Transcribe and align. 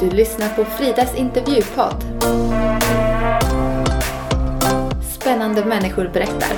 Du 0.00 0.10
lyssnar 0.10 0.48
på 0.48 0.64
Fridas 0.64 1.14
intervjupodd. 1.14 2.04
Spännande 5.02 5.64
människor 5.64 6.10
berättar. 6.12 6.56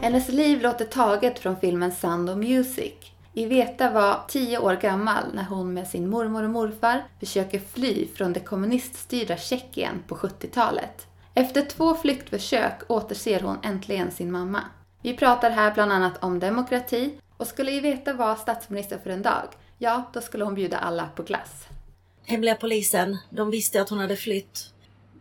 Hennes 0.00 0.28
liv 0.28 0.62
låter 0.62 0.84
taget 0.84 1.38
från 1.38 1.56
filmen 1.56 1.92
Sound 1.92 2.30
of 2.30 2.36
Music. 2.36 2.94
Iveta 3.34 3.90
var 3.90 4.20
tio 4.28 4.58
år 4.58 4.74
gammal 4.74 5.24
när 5.34 5.44
hon 5.44 5.74
med 5.74 5.88
sin 5.88 6.10
mormor 6.10 6.42
och 6.42 6.50
morfar 6.50 7.04
försöker 7.20 7.60
fly 7.74 8.08
från 8.14 8.32
det 8.32 8.40
kommuniststyrda 8.40 9.36
Tjeckien 9.36 10.02
på 10.08 10.14
70-talet. 10.14 11.06
Efter 11.34 11.62
två 11.62 11.94
flyktförsök 11.94 12.74
återser 12.88 13.40
hon 13.40 13.58
äntligen 13.62 14.10
sin 14.10 14.32
mamma. 14.32 14.60
Vi 15.02 15.14
pratar 15.14 15.50
här 15.50 15.74
bland 15.74 15.92
annat 15.92 16.24
om 16.24 16.38
demokrati 16.38 17.10
och 17.36 17.46
skulle 17.46 17.70
Iveta 17.70 18.12
vara 18.12 18.36
statsminister 18.36 18.98
för 18.98 19.10
en 19.10 19.22
dag, 19.22 19.48
ja, 19.78 20.10
då 20.12 20.20
skulle 20.20 20.44
hon 20.44 20.54
bjuda 20.54 20.78
alla 20.78 21.08
på 21.16 21.22
glass. 21.22 21.66
Hemliga 22.26 22.54
polisen, 22.54 23.18
de 23.30 23.50
visste 23.50 23.80
att 23.80 23.88
hon 23.88 23.98
hade 23.98 24.16
flytt. 24.16 24.72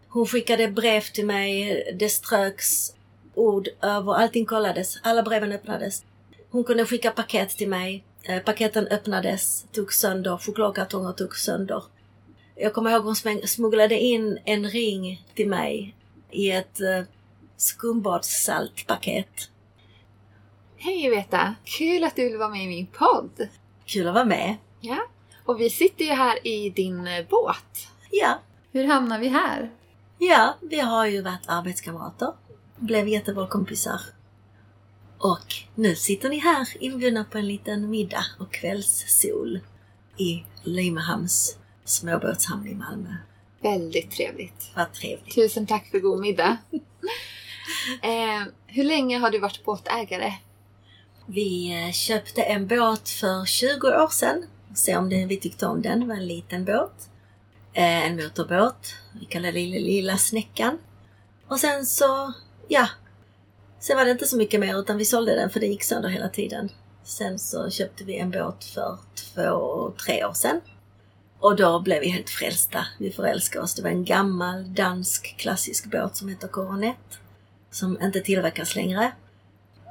Hon 0.07 0.25
skickade 0.25 0.67
brev 0.67 1.01
till 1.01 1.25
mig, 1.25 1.83
det 1.99 2.09
ströks 2.09 2.93
ord 3.33 3.67
över, 3.81 4.13
allting 4.13 4.45
kollades, 4.45 4.99
alla 5.03 5.23
breven 5.23 5.51
öppnades. 5.51 6.03
Hon 6.51 6.63
kunde 6.63 6.85
skicka 6.85 7.11
paket 7.11 7.49
till 7.49 7.69
mig. 7.69 8.03
Eh, 8.23 8.43
paketen 8.43 8.87
öppnades, 8.87 9.65
tog 9.71 9.93
sönder, 9.93 10.37
chokladkartonger 10.37 11.11
tog 11.11 11.35
sönder. 11.35 11.83
Jag 12.55 12.73
kommer 12.73 12.91
ihåg 12.91 13.03
hon 13.03 13.15
smugglade 13.47 13.99
in 13.99 14.39
en 14.45 14.69
ring 14.69 15.25
till 15.35 15.49
mig 15.49 15.95
i 16.31 16.51
ett 16.51 16.81
eh, 16.81 17.03
skumbadssaltpaket. 17.57 19.49
Hej 20.81 21.09
Veta! 21.09 21.55
Kul 21.63 22.03
att 22.03 22.15
du 22.15 22.23
vill 22.29 22.37
vara 22.37 22.49
med 22.49 22.63
i 22.63 22.67
min 22.67 22.87
podd! 22.87 23.47
Kul 23.85 24.07
att 24.07 24.13
vara 24.13 24.25
med! 24.25 24.55
Ja, 24.79 24.97
och 25.45 25.59
vi 25.59 25.69
sitter 25.69 26.05
ju 26.05 26.11
här 26.11 26.47
i 26.47 26.69
din 26.69 27.07
eh, 27.07 27.25
båt. 27.29 27.87
Ja. 28.11 28.39
Hur 28.71 28.83
hamnar 28.83 29.19
vi 29.19 29.27
här? 29.27 29.71
Ja, 30.17 30.57
vi 30.61 30.79
har 30.79 31.05
ju 31.05 31.21
varit 31.21 31.47
arbetskamrater. 31.49 32.33
Blev 32.77 33.07
jättebra 33.07 33.47
kompisar. 33.47 34.01
Och 35.17 35.53
nu 35.75 35.95
sitter 35.95 36.29
ni 36.29 36.37
här 36.37 36.67
inbjudna 36.79 37.23
på 37.23 37.37
en 37.37 37.47
liten 37.47 37.89
middag 37.89 38.25
och 38.39 38.53
kvällssol 38.53 39.59
i 40.17 40.43
Limehamns 40.63 41.57
småbåtshamn 41.85 42.67
i 42.67 42.75
Malmö. 42.75 43.15
Väldigt 43.61 44.11
trevligt. 44.11 44.71
Vad 44.75 44.93
trevligt. 44.93 45.35
Tusen 45.35 45.67
tack 45.67 45.91
för 45.91 45.99
god 45.99 46.19
middag. 46.19 46.57
eh, 48.01 48.43
hur 48.67 48.83
länge 48.83 49.17
har 49.17 49.31
du 49.31 49.39
varit 49.39 49.65
båtägare? 49.65 50.33
Vi 51.31 51.83
eh, 51.85 51.91
köpte 51.91 52.41
en 52.41 52.67
båt 52.67 53.09
för 53.09 53.45
20 53.45 53.87
år 53.87 54.07
sedan. 54.07 54.45
Se 54.75 54.97
om 54.97 55.09
det, 55.09 55.25
vi 55.25 55.37
tyckte 55.37 55.65
om 55.65 55.81
den. 55.81 55.99
Det 55.99 56.05
var 56.05 56.15
en 56.15 56.27
liten 56.27 56.65
båt. 56.65 57.09
Eh, 57.73 58.05
en 58.07 58.15
motorbåt. 58.15 58.93
Vi 59.19 59.25
kallade 59.25 59.51
det 59.51 59.59
lilla, 59.59 59.85
lilla 59.85 60.17
snäckan. 60.17 60.77
Och 61.47 61.59
sen 61.59 61.85
så, 61.85 62.33
ja. 62.67 62.89
Sen 63.79 63.97
var 63.97 64.05
det 64.05 64.11
inte 64.11 64.25
så 64.25 64.37
mycket 64.37 64.59
mer 64.59 64.79
utan 64.79 64.97
vi 64.97 65.05
sålde 65.05 65.35
den 65.35 65.49
för 65.49 65.59
det 65.59 65.67
gick 65.67 65.83
sönder 65.83 66.09
hela 66.09 66.29
tiden. 66.29 66.69
Sen 67.03 67.39
så 67.39 67.69
köpte 67.69 68.03
vi 68.03 68.17
en 68.17 68.31
båt 68.31 68.63
för 68.63 68.97
två, 69.15 69.91
tre 70.05 70.25
år 70.25 70.33
sedan. 70.33 70.61
Och 71.39 71.55
då 71.55 71.79
blev 71.79 72.01
vi 72.01 72.09
helt 72.09 72.29
frälsta. 72.29 72.85
Vi 72.99 73.11
förälskade 73.11 73.63
oss. 73.63 73.75
Det 73.75 73.81
var 73.81 73.89
en 73.89 74.05
gammal 74.05 74.73
dansk 74.73 75.37
klassisk 75.37 75.91
båt 75.91 76.15
som 76.15 76.29
heter 76.29 76.47
Coronet. 76.47 77.19
Som 77.71 78.01
inte 78.01 78.21
tillverkas 78.21 78.75
längre. 78.75 79.11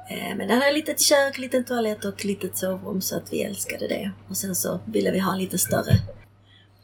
Eh, 0.09 0.35
men 0.35 0.47
den 0.47 0.61
hade 0.61 0.71
litet 0.71 1.01
kök, 1.01 1.37
liten 1.37 1.63
toalett 1.63 2.05
och 2.05 2.25
litet 2.25 2.57
sovrum 2.57 3.01
så 3.01 3.17
att 3.17 3.33
vi 3.33 3.43
älskade 3.43 3.87
det. 3.87 4.11
Och 4.29 4.37
sen 4.37 4.55
så 4.55 4.79
ville 4.85 5.11
vi 5.11 5.19
ha 5.19 5.33
en 5.33 5.39
lite 5.39 5.57
större. 5.57 5.99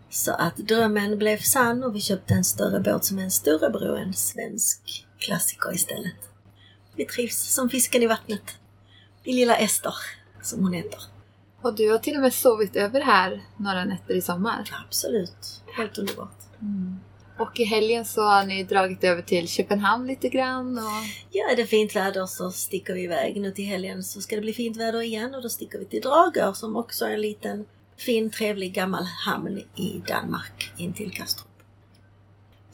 Så 0.10 0.32
att 0.32 0.58
drömmen 0.58 1.18
blev 1.18 1.38
sann 1.38 1.84
och 1.84 1.96
vi 1.96 2.02
köpte 2.02 2.34
en 2.34 2.44
större 2.44 2.80
båt 2.80 3.06
som 3.06 3.20
är 3.20 3.24
en 3.24 3.32
storebror, 3.32 3.98
en 3.98 4.14
svensk 4.14 5.08
klassiker 5.20 5.74
istället. 5.74 6.30
Vi 6.96 7.06
trivs 7.06 7.54
som 7.54 7.70
fisken 7.70 8.04
i 8.04 8.08
vattnet. 8.08 8.56
I 9.24 9.34
lilla 9.34 9.56
Ester, 9.56 9.94
som 10.42 10.64
hon 10.64 10.74
heter. 10.74 11.00
Och 11.62 11.76
du 11.76 11.92
har 11.92 11.98
till 11.98 12.16
och 12.16 12.22
med 12.22 12.34
sovit 12.34 12.76
över 12.76 13.02
här 13.02 13.44
några 13.58 13.86
nätter 13.86 14.14
i 14.14 14.22
sommar. 14.22 14.70
Absolut. 14.86 15.62
Helt 15.78 15.98
underbart. 15.98 16.38
Mm. 16.62 17.00
Och 17.38 17.60
i 17.60 17.64
helgen 17.64 18.06
så 18.06 18.22
har 18.22 18.46
ni 18.46 18.64
dragit 18.64 19.04
över 19.04 19.22
till 19.22 19.48
Köpenhamn 19.48 20.08
lite 20.08 20.30
grann. 20.30 20.78
Och... 20.78 21.06
Ja, 21.32 21.50
är 21.52 21.56
det 21.56 21.66
fint 21.66 21.96
väder 21.96 22.26
så 22.26 22.52
sticker 22.52 22.94
vi 22.94 23.04
iväg. 23.04 23.42
Nu 23.42 23.52
till 23.52 23.66
helgen 23.66 24.04
så 24.04 24.22
ska 24.22 24.36
det 24.36 24.42
bli 24.42 24.54
fint 24.54 24.78
väder 24.78 25.02
igen 25.02 25.36
och 25.36 25.42
då 25.42 25.50
sticker 25.50 25.80
vi 25.80 25.86
till 25.86 26.02
Dragör 26.02 26.54
som 26.54 26.76
också 26.76 27.06
är 27.06 27.14
en 27.14 27.22
liten 27.22 27.66
fin 27.98 28.32
trevlig 28.32 28.74
gammal 28.74 29.04
hamn 29.04 29.58
i 29.76 30.02
Danmark 30.08 30.72
intill 30.78 31.12
Kastrup. 31.12 31.48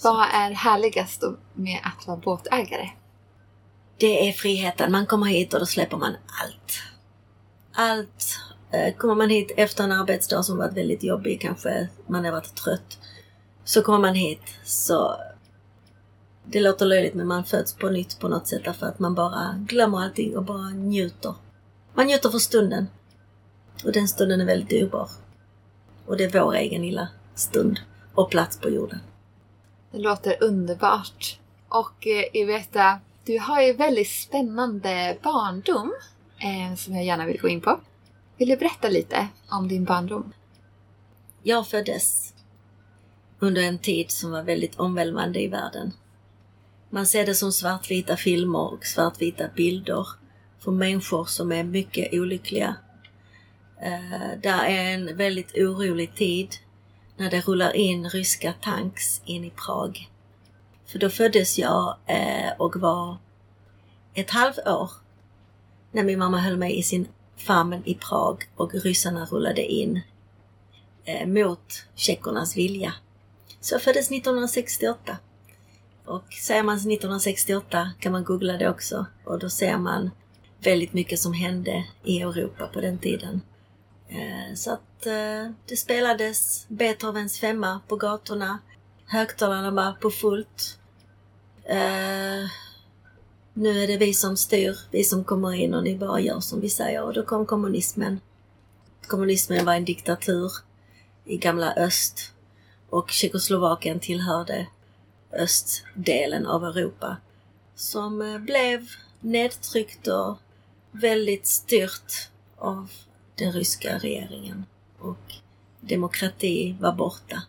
Vad 0.04 0.28
är 0.34 0.52
härligast 0.52 1.24
med 1.54 1.80
att 1.84 2.08
vara 2.08 2.18
båtägare? 2.18 2.90
Det 3.98 4.30
är 4.30 4.32
friheten. 4.32 4.92
Man 4.92 5.06
kommer 5.06 5.26
hit 5.26 5.54
och 5.54 5.60
då 5.60 5.66
släpper 5.66 5.98
man 5.98 6.16
allt. 6.42 6.82
Allt 7.74 8.40
Eh, 8.74 8.94
kommer 8.94 9.16
man 9.16 9.30
hit 9.30 9.52
efter 9.58 9.84
en 9.84 9.92
arbetsdag 9.92 10.44
som 10.44 10.58
varit 10.58 10.78
väldigt 10.78 11.04
jobbig, 11.04 11.42
kanske 11.42 11.88
man 12.08 12.26
har 12.26 12.32
varit 12.32 12.56
trött, 12.56 13.00
så 13.64 13.82
kommer 13.82 14.00
man 14.00 14.16
hit 14.16 14.42
så 14.64 15.18
det 16.46 16.60
låter 16.60 16.86
löjligt 16.86 17.14
men 17.14 17.28
man 17.28 17.44
föds 17.44 17.74
på 17.74 17.90
nytt 17.90 18.20
på 18.20 18.28
något 18.28 18.48
sätt 18.48 18.62
därför 18.66 18.86
att 18.86 19.00
man 19.00 19.16
bara 19.16 19.56
glömmer 19.68 20.02
allting 20.02 20.38
och 20.38 20.44
bara 20.44 20.70
njuter. 20.70 21.34
Man 21.94 22.06
njuter 22.06 22.30
för 22.30 22.40
stunden. 22.40 22.88
Och 23.86 23.92
den 23.92 24.08
stunden 24.08 24.42
är 24.42 24.46
väldigt 24.46 24.70
dyrbar. 24.70 25.10
Och 26.06 26.18
det 26.18 26.24
är 26.24 26.44
vår 26.44 26.56
egen 26.56 26.82
lilla 26.82 27.08
stund 27.36 27.80
och 28.14 28.32
plats 28.32 28.60
på 28.60 28.70
jorden. 28.70 29.00
Det 29.92 29.98
låter 29.98 30.44
underbart. 30.44 31.40
Och 31.70 32.08
eh, 32.08 32.24
Iveta, 32.34 33.00
du 33.26 33.40
har 33.40 33.62
ju 33.62 33.74
väldigt 33.74 34.10
spännande 34.10 35.18
barndom 35.24 35.94
eh, 36.38 36.76
som 36.78 36.96
jag 36.96 37.06
gärna 37.06 37.26
vill 37.26 37.42
gå 37.42 37.48
in 37.48 37.62
på. 37.62 37.80
Vill 38.38 38.50
du 38.50 38.58
berätta 38.58 38.88
lite 38.88 39.28
om 39.50 39.68
din 39.68 39.84
barndom? 39.84 40.34
Jag 41.44 41.68
föddes 41.68 42.31
under 43.44 43.62
en 43.62 43.78
tid 43.78 44.12
som 44.12 44.32
var 44.32 44.44
väldigt 44.44 44.80
omvälvande 44.80 45.42
i 45.42 45.48
världen. 45.48 45.94
Man 46.90 47.08
ser 47.08 47.26
det 47.26 47.36
som 47.36 47.52
svartvita 47.52 48.18
filmer 48.18 48.74
och 48.74 48.86
svartvita 48.86 49.48
bilder 49.56 50.08
för 50.60 50.72
människor 50.72 51.26
som 51.26 51.52
är 51.52 51.64
mycket 51.64 52.14
olyckliga. 52.14 52.76
Det 53.80 54.40
där 54.44 54.64
är 54.66 54.94
en 54.94 55.18
väldigt 55.18 55.56
orolig 55.56 56.16
tid 56.16 56.56
när 57.18 57.32
det 57.32 57.48
rullar 57.48 57.76
in 57.76 58.10
ryska 58.10 58.54
tanks 58.62 59.22
in 59.26 59.46
i 59.46 59.50
Prag. 59.50 60.10
För 60.86 61.00
då 61.00 61.10
föddes 61.10 61.60
jag 61.60 61.98
eh, 62.06 62.52
och 62.58 62.76
var 62.76 63.18
ett 64.14 64.30
halvår 64.30 64.92
när 65.92 66.04
min 66.04 66.20
mamma 66.20 66.38
höll 66.38 66.58
mig 66.58 66.80
i 66.80 66.84
sin 66.84 67.08
famn 67.38 67.82
i 67.86 67.96
Prag 67.96 68.44
och 68.56 68.74
ryssarna 68.74 69.26
rullade 69.26 69.66
in 69.66 70.02
eh, 71.06 71.28
mot 71.28 71.86
tjeckernas 71.96 72.58
vilja. 72.58 72.94
Så 73.62 73.76
jag 73.76 73.82
föddes 73.82 74.12
1968. 74.12 75.18
Och 76.06 76.34
säger 76.34 76.64
man 76.64 76.76
1968 76.76 77.92
kan 78.00 78.12
man 78.12 78.24
googla 78.24 78.58
det 78.58 78.70
också 78.70 79.06
och 79.26 79.40
då 79.40 79.50
ser 79.50 79.78
man 79.78 80.12
väldigt 80.64 80.94
mycket 80.94 81.20
som 81.20 81.34
hände 81.34 81.86
i 82.04 82.22
Europa 82.22 82.68
på 82.68 82.82
den 82.82 82.98
tiden. 82.98 83.42
Eh, 84.10 84.56
så 84.56 84.72
att 84.72 85.06
eh, 85.06 85.52
det 85.68 85.78
spelades 85.78 86.66
Beethovens 86.68 87.40
femma 87.40 87.82
på 87.88 87.96
gatorna. 87.96 88.60
Högtalarna 89.06 89.72
var 89.72 89.94
på 89.94 90.12
fullt. 90.12 90.80
Eh, 91.64 92.50
nu 93.54 93.84
är 93.84 93.88
det 93.88 93.98
vi 93.98 94.14
som 94.14 94.38
styr, 94.38 94.78
vi 94.92 95.04
som 95.04 95.24
kommer 95.24 95.54
in 95.54 95.74
och 95.74 95.84
ni 95.84 95.98
bara 95.98 96.20
gör 96.20 96.40
som 96.40 96.62
vi 96.62 96.70
säger. 96.70 97.04
Och 97.04 97.14
då 97.14 97.24
kom 97.24 97.46
kommunismen. 97.46 98.20
Kommunismen 99.08 99.66
var 99.66 99.74
en 99.74 99.86
diktatur 99.86 100.52
i 101.26 101.38
gamla 101.38 101.74
öst 101.74 102.31
och 102.92 103.12
Tjeckoslovakien 103.12 104.00
tillhörde 104.00 104.68
östdelen 105.32 106.46
av 106.46 106.64
Europa 106.66 107.18
som 107.76 108.22
eh, 108.22 108.38
blev 108.38 108.88
nedtryckt 109.20 110.08
och 110.08 110.38
väldigt 110.92 111.48
styrt 111.48 112.30
av 112.58 112.92
den 113.36 113.52
ryska 113.52 113.98
regeringen. 113.98 114.66
Och 115.00 115.34
demokrati 115.80 116.76
var 116.80 116.94
borta. 116.94 117.44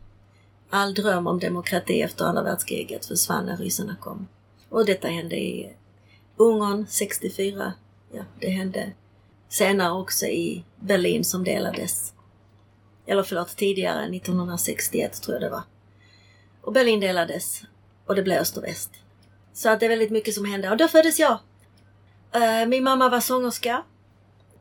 All 0.71 0.94
dröm 0.94 1.27
om 1.27 1.39
demokrati 1.39 2.03
efter 2.03 2.25
andra 2.25 2.43
världskriget 2.43 3.06
försvann 3.06 3.47
när 3.47 3.56
ryssarna 3.56 3.97
kom. 4.00 4.29
Och 4.69 4.87
detta 4.87 5.09
hände 5.09 5.37
i 5.37 5.73
Ungern 6.37 6.87
64. 6.88 7.73
Ja, 8.12 8.23
det 8.41 8.50
hände 8.50 8.93
senare 9.49 9.93
också 9.93 10.27
i 10.27 10.65
Berlin 10.77 11.25
som 11.25 11.45
delades. 11.45 12.15
Eller 13.06 13.22
förlåt, 13.22 13.56
tidigare 13.56 14.16
1961 14.16 15.22
tror 15.22 15.34
jag 15.34 15.43
det 15.43 15.50
var. 15.50 15.62
Och 16.60 16.72
Berlin 16.72 17.00
delades 17.00 17.62
och 18.06 18.14
det 18.14 18.22
blev 18.22 18.38
öst 18.38 18.56
och 18.56 18.64
väst. 18.64 18.90
Så 19.52 19.69
att 19.69 19.81
det 19.81 19.87
är 19.87 19.90
väldigt 19.90 20.10
mycket 20.10 20.34
som 20.34 20.44
hände 20.44 20.70
och 20.70 20.76
då 20.76 20.88
föddes 20.88 21.19
jag. 21.19 21.38
Eh, 22.32 22.66
min 22.66 22.84
mamma 22.84 23.08
var 23.08 23.20
sångerska 23.20 23.82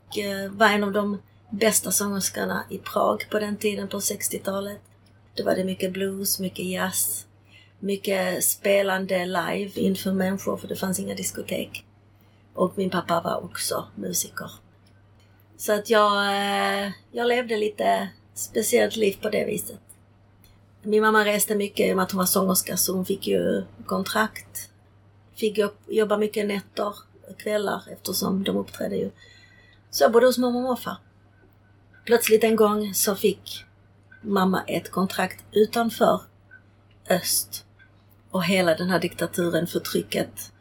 och 0.07 0.17
eh, 0.17 0.51
var 0.51 0.67
en 0.67 0.83
av 0.83 0.91
de 0.91 1.21
bästa 1.49 1.91
sångerskorna 1.91 2.63
i 2.69 2.77
Prag 2.77 3.27
på 3.29 3.39
den 3.39 3.57
tiden 3.57 3.87
på 3.87 3.99
60-talet. 3.99 4.79
Då 5.35 5.43
var 5.43 5.55
det 5.55 5.63
mycket 5.63 5.93
blues, 5.93 6.39
mycket 6.39 6.65
jazz, 6.65 7.27
mycket 7.79 8.43
spelande 8.43 9.25
live 9.25 9.71
inför 9.75 10.11
människor 10.11 10.57
för 10.57 10.67
det 10.67 10.75
fanns 10.75 10.99
inga 10.99 11.15
diskotek. 11.15 11.85
Och 12.53 12.73
min 12.75 12.89
pappa 12.89 13.21
var 13.21 13.43
också 13.43 13.87
musiker. 13.95 14.51
Så 15.57 15.73
att 15.73 15.89
jag, 15.89 16.25
eh, 16.25 16.91
jag 17.11 17.27
levde 17.27 17.57
lite 17.57 18.09
speciellt 18.33 18.95
liv 18.95 19.17
på 19.21 19.29
det 19.29 19.45
viset. 19.45 19.79
Min 20.83 21.01
mamma 21.01 21.25
reste 21.25 21.55
mycket 21.55 21.89
i 21.89 21.91
och 21.91 21.95
med 21.95 22.03
att 22.03 22.11
hon 22.11 22.17
var 22.17 22.25
sångerska 22.25 22.77
så 22.77 22.93
hon 22.93 23.05
fick 23.05 23.27
ju 23.27 23.63
kontrakt. 23.85 24.69
Fick 25.35 25.59
jobba 25.87 26.17
mycket 26.17 26.45
nätter 26.45 26.93
och 27.29 27.37
kvällar 27.37 27.83
eftersom 27.91 28.43
de 28.43 28.57
uppträdde 28.57 28.95
ju. 28.95 29.11
Så 29.89 30.03
jag 30.03 30.11
bodde 30.11 30.25
hos 30.25 30.37
mamma 30.37 30.57
och 30.57 30.63
morfar. 30.63 30.97
Plötsligt 32.05 32.43
en 32.43 32.55
gång 32.55 32.93
så 32.93 33.15
fick 33.15 33.65
mamma 34.21 34.63
ett 34.67 34.91
kontrakt 34.91 35.43
utanför 35.51 36.21
öst. 37.09 37.65
Och 38.31 38.43
hela 38.43 38.75
den 38.75 38.89
här 38.89 38.99
diktaturen, 38.99 39.67
förtrycket. 39.67 40.51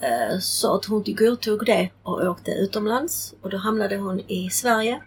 Eh, 0.00 0.38
så 0.38 0.74
att 0.74 0.84
hon 0.84 1.04
godtog 1.06 1.66
det 1.66 1.90
och 2.02 2.26
åkte 2.26 2.50
utomlands. 2.50 3.34
Och 3.40 3.50
då 3.50 3.56
hamnade 3.56 3.96
hon 3.96 4.20
i 4.20 4.50
Sverige 4.50 5.02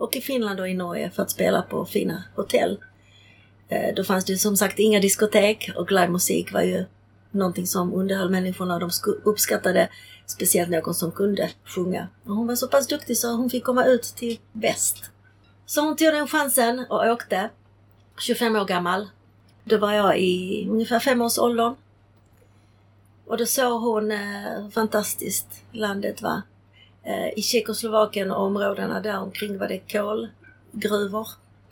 och 0.00 0.16
i 0.16 0.20
Finland 0.20 0.60
och 0.60 0.68
i 0.68 0.74
Norge 0.74 1.10
för 1.10 1.22
att 1.22 1.30
spela 1.30 1.62
på 1.62 1.84
fina 1.84 2.24
hotell. 2.36 2.78
Eh, 3.68 3.94
då 3.94 4.04
fanns 4.04 4.24
det 4.24 4.36
som 4.36 4.56
sagt 4.56 4.78
inga 4.78 5.00
diskotek 5.00 5.70
och 5.76 5.92
livemusik 5.92 6.52
var 6.52 6.62
ju 6.62 6.84
någonting 7.30 7.66
som 7.66 7.94
underhöll 7.94 8.30
människorna 8.30 8.74
och 8.74 8.80
de 8.80 8.90
uppskattade 9.24 9.88
speciellt 10.26 10.70
någon 10.70 10.94
som 10.94 11.12
kunde 11.12 11.50
sjunga. 11.64 12.08
Och 12.24 12.34
hon 12.34 12.46
var 12.46 12.54
så 12.54 12.68
pass 12.68 12.86
duktig 12.86 13.18
så 13.18 13.32
hon 13.32 13.50
fick 13.50 13.64
komma 13.64 13.84
ut 13.84 14.02
till 14.02 14.38
väst. 14.52 15.10
Så 15.66 15.80
hon 15.80 15.96
tog 15.96 16.12
den 16.12 16.28
chansen 16.28 16.86
och 16.88 17.06
åkte. 17.06 17.50
25 18.18 18.56
år 18.56 18.64
gammal. 18.64 19.08
Då 19.64 19.78
var 19.78 19.92
jag 19.92 20.18
i 20.18 20.66
ungefär 20.70 21.00
fem 21.00 21.22
års 21.22 21.38
åldern. 21.38 21.74
Och 23.26 23.36
då 23.36 23.46
såg 23.46 23.80
hon 23.80 24.10
eh, 24.10 24.18
hur 24.62 24.70
fantastiskt 24.70 25.62
landet 25.72 26.22
var. 26.22 26.42
Eh, 27.02 27.38
I 27.38 27.42
Tjeckoslovakien 27.42 28.30
och 28.30 28.42
områdena 28.42 29.00
där 29.00 29.18
omkring 29.18 29.58
var 29.58 29.68
det 29.68 29.78
kolgruvor. 29.78 31.28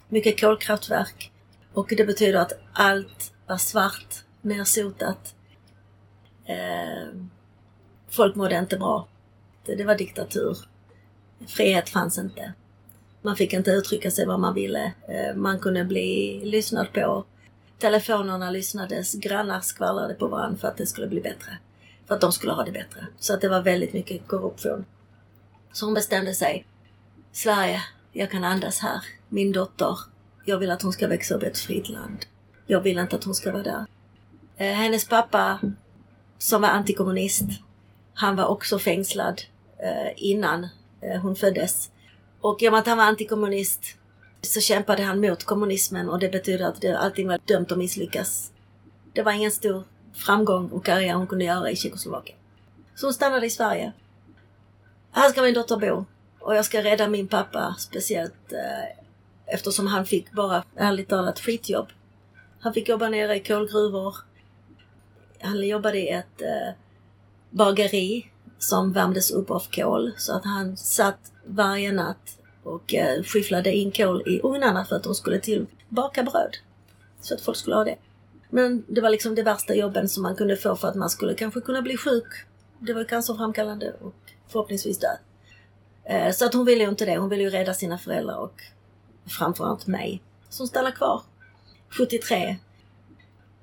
Mycket 0.09 0.41
kolkraftverk. 0.41 1.33
Och 1.73 1.93
det 1.97 2.05
betyder 2.05 2.39
att 2.39 2.53
allt 2.73 3.33
var 3.47 3.57
svart, 3.57 4.25
nersotat. 4.41 5.35
Eh, 6.45 7.09
folk 8.09 8.35
mådde 8.35 8.59
inte 8.59 8.77
bra. 8.77 9.09
Det, 9.67 9.85
var 9.85 9.95
diktatur. 9.95 10.59
Frihet 11.47 11.89
fanns 11.89 12.19
inte. 12.19 12.53
Man 13.23 13.37
fick 13.37 13.53
inte 13.53 13.71
uttrycka 13.71 14.11
sig 14.11 14.27
vad 14.27 14.41
man 14.41 14.55
ville. 14.55 14.93
Eh, 15.09 15.37
man 15.37 15.59
kunde 15.59 15.85
bli 15.85 16.41
lyssnad 16.45 16.93
på. 16.93 17.25
Telefonerna 17.79 18.51
lyssnades, 18.51 19.15
grannar 19.15 19.61
skvallrade 19.61 20.15
på 20.15 20.27
varandra 20.27 20.59
för 20.59 20.69
att 20.69 20.77
det 20.77 20.87
skulle 20.87 21.07
bli 21.07 21.21
bättre. 21.21 21.59
För 22.07 22.15
att 22.15 22.21
de 22.21 22.33
skulle 22.33 22.53
ha 22.53 22.65
det 22.65 22.73
bättre. 22.73 23.07
Så 23.19 23.35
att 23.35 23.41
det 23.41 23.49
var 23.49 23.63
väldigt 23.63 23.93
mycket 23.93 24.27
korruption. 24.27 24.85
Så 25.73 25.85
hon 25.87 25.95
bestämde 25.95 26.35
sig. 26.35 26.67
Sverige, 27.33 27.83
jag 28.13 28.31
kan 28.31 28.45
andas 28.45 28.81
här. 28.81 29.01
Min 29.29 29.53
dotter, 29.53 29.99
jag 30.45 30.59
vill 30.59 30.71
att 30.71 30.83
hon 30.83 30.93
ska 30.93 31.09
växa 31.09 31.35
upp 31.35 31.43
i 31.43 31.47
ett 31.47 31.59
fritt 31.59 31.89
land. 31.89 32.27
Jag 32.67 32.81
vill 32.81 32.99
inte 32.99 33.17
att 33.17 33.25
hon 33.25 33.35
ska 33.35 33.53
vara 33.53 33.63
där. 33.63 33.87
Eh, 34.57 34.73
hennes 34.73 35.09
pappa, 35.09 35.59
som 36.39 36.63
var 36.63 36.69
antikommunist, 36.69 37.45
han 38.15 38.37
var 38.37 38.47
också 38.47 38.79
fängslad 38.79 39.43
eh, 39.79 40.13
innan 40.17 40.69
eh, 41.01 41.21
hon 41.21 41.37
föddes. 41.37 41.91
Och 42.41 42.63
i 42.63 42.69
och 42.69 42.73
med 42.73 42.79
att 42.79 42.87
han 42.87 42.99
var 42.99 43.05
antikommunist 43.05 43.97
så 44.43 44.61
kämpade 44.61 45.03
han 45.03 45.21
mot 45.21 45.45
kommunismen 45.45 46.09
och 46.09 46.19
det 46.19 46.29
betyder 46.29 46.65
att 46.65 46.81
det, 46.81 46.99
allting 46.99 47.29
var 47.29 47.41
dömt 47.45 47.73
att 47.73 47.79
misslyckas. 47.79 48.53
Det 49.13 49.23
var 49.23 49.33
ingen 49.33 49.51
stor 49.51 49.85
framgång 50.15 50.69
och 50.69 50.85
karriär 50.85 51.15
hon 51.15 51.27
kunde 51.27 51.45
göra 51.45 51.71
i 51.71 51.77
Tjeckoslovakien. 51.77 52.39
Så 52.95 53.07
hon 53.07 53.15
stannade 53.15 53.47
i 53.47 53.51
Sverige. 53.51 53.93
Här 55.11 55.31
ska 55.31 55.43
min 55.43 55.55
dotter 55.55 55.77
bo 55.77 56.05
och 56.39 56.57
jag 56.57 56.65
ska 56.65 56.83
rädda 56.83 57.09
min 57.09 57.29
pappa 57.29 57.75
speciellt 57.79 58.53
eh, 58.53 59.05
eftersom 59.47 59.87
han 59.87 60.07
fick 60.07 60.33
bara 60.33 60.65
ärligt 60.77 61.09
talat 61.09 61.41
skitjobb. 61.41 61.89
Han 62.61 62.75
fick 62.75 62.89
jobba 62.89 63.09
nere 63.09 63.37
i 63.37 63.41
kolgruvor. 63.41 64.17
Han 65.41 65.67
jobbade 65.67 65.99
i 65.99 66.09
ett 66.09 66.43
eh, 66.43 66.75
bageri 67.51 68.31
som 68.59 68.93
värmdes 68.93 69.31
upp 69.31 69.51
av 69.51 69.63
kol 69.73 70.13
så 70.17 70.33
att 70.33 70.45
han 70.45 70.77
satt 70.77 71.33
varje 71.45 71.93
natt 71.93 72.39
och 72.63 72.95
eh, 72.95 73.23
skyfflade 73.23 73.73
in 73.73 73.93
kol 73.93 74.23
i 74.27 74.41
ugnarna 74.43 74.85
för 74.85 74.97
att 74.97 75.03
de 75.03 75.15
skulle 75.15 75.41
tillbaka 75.41 76.23
bröd. 76.23 76.57
Så 77.21 77.35
att 77.35 77.41
folk 77.41 77.57
skulle 77.57 77.77
ha 77.77 77.85
det. 77.85 77.97
Men 78.51 78.85
det 78.89 79.01
var 79.01 79.11
liksom 79.11 79.35
det 79.35 79.43
värsta 79.43 79.75
jobben 79.75 80.09
som 80.09 80.23
man 80.23 80.37
kunde 80.37 80.57
få 80.57 80.77
för 80.77 80.89
att 80.89 80.95
man 80.95 81.11
skulle 81.11 81.35
kanske 81.35 81.61
kunna 81.61 81.83
bli 81.83 81.97
sjuk. 81.97 82.47
Det 82.79 82.93
var 82.93 83.05
cancerframkallande 83.05 83.93
och 84.01 84.28
förhoppningsvis 84.49 84.99
dö. 84.99 85.17
Eh, 86.05 86.33
så 86.33 86.45
att 86.45 86.55
hon 86.55 86.65
ville 86.65 86.85
ju 86.85 86.91
inte 86.91 87.05
det. 87.05 87.17
Hon 87.17 87.29
ville 87.29 87.43
ju 87.43 87.51
rädda 87.51 87.75
sina 87.75 87.99
föräldrar 87.99 88.37
och 88.37 88.63
framförallt 89.27 89.87
mig. 89.87 90.23
Så 90.49 90.63
hon 90.63 90.69
stannade 90.69 90.97
kvar. 90.97 91.23
73. 91.89 92.57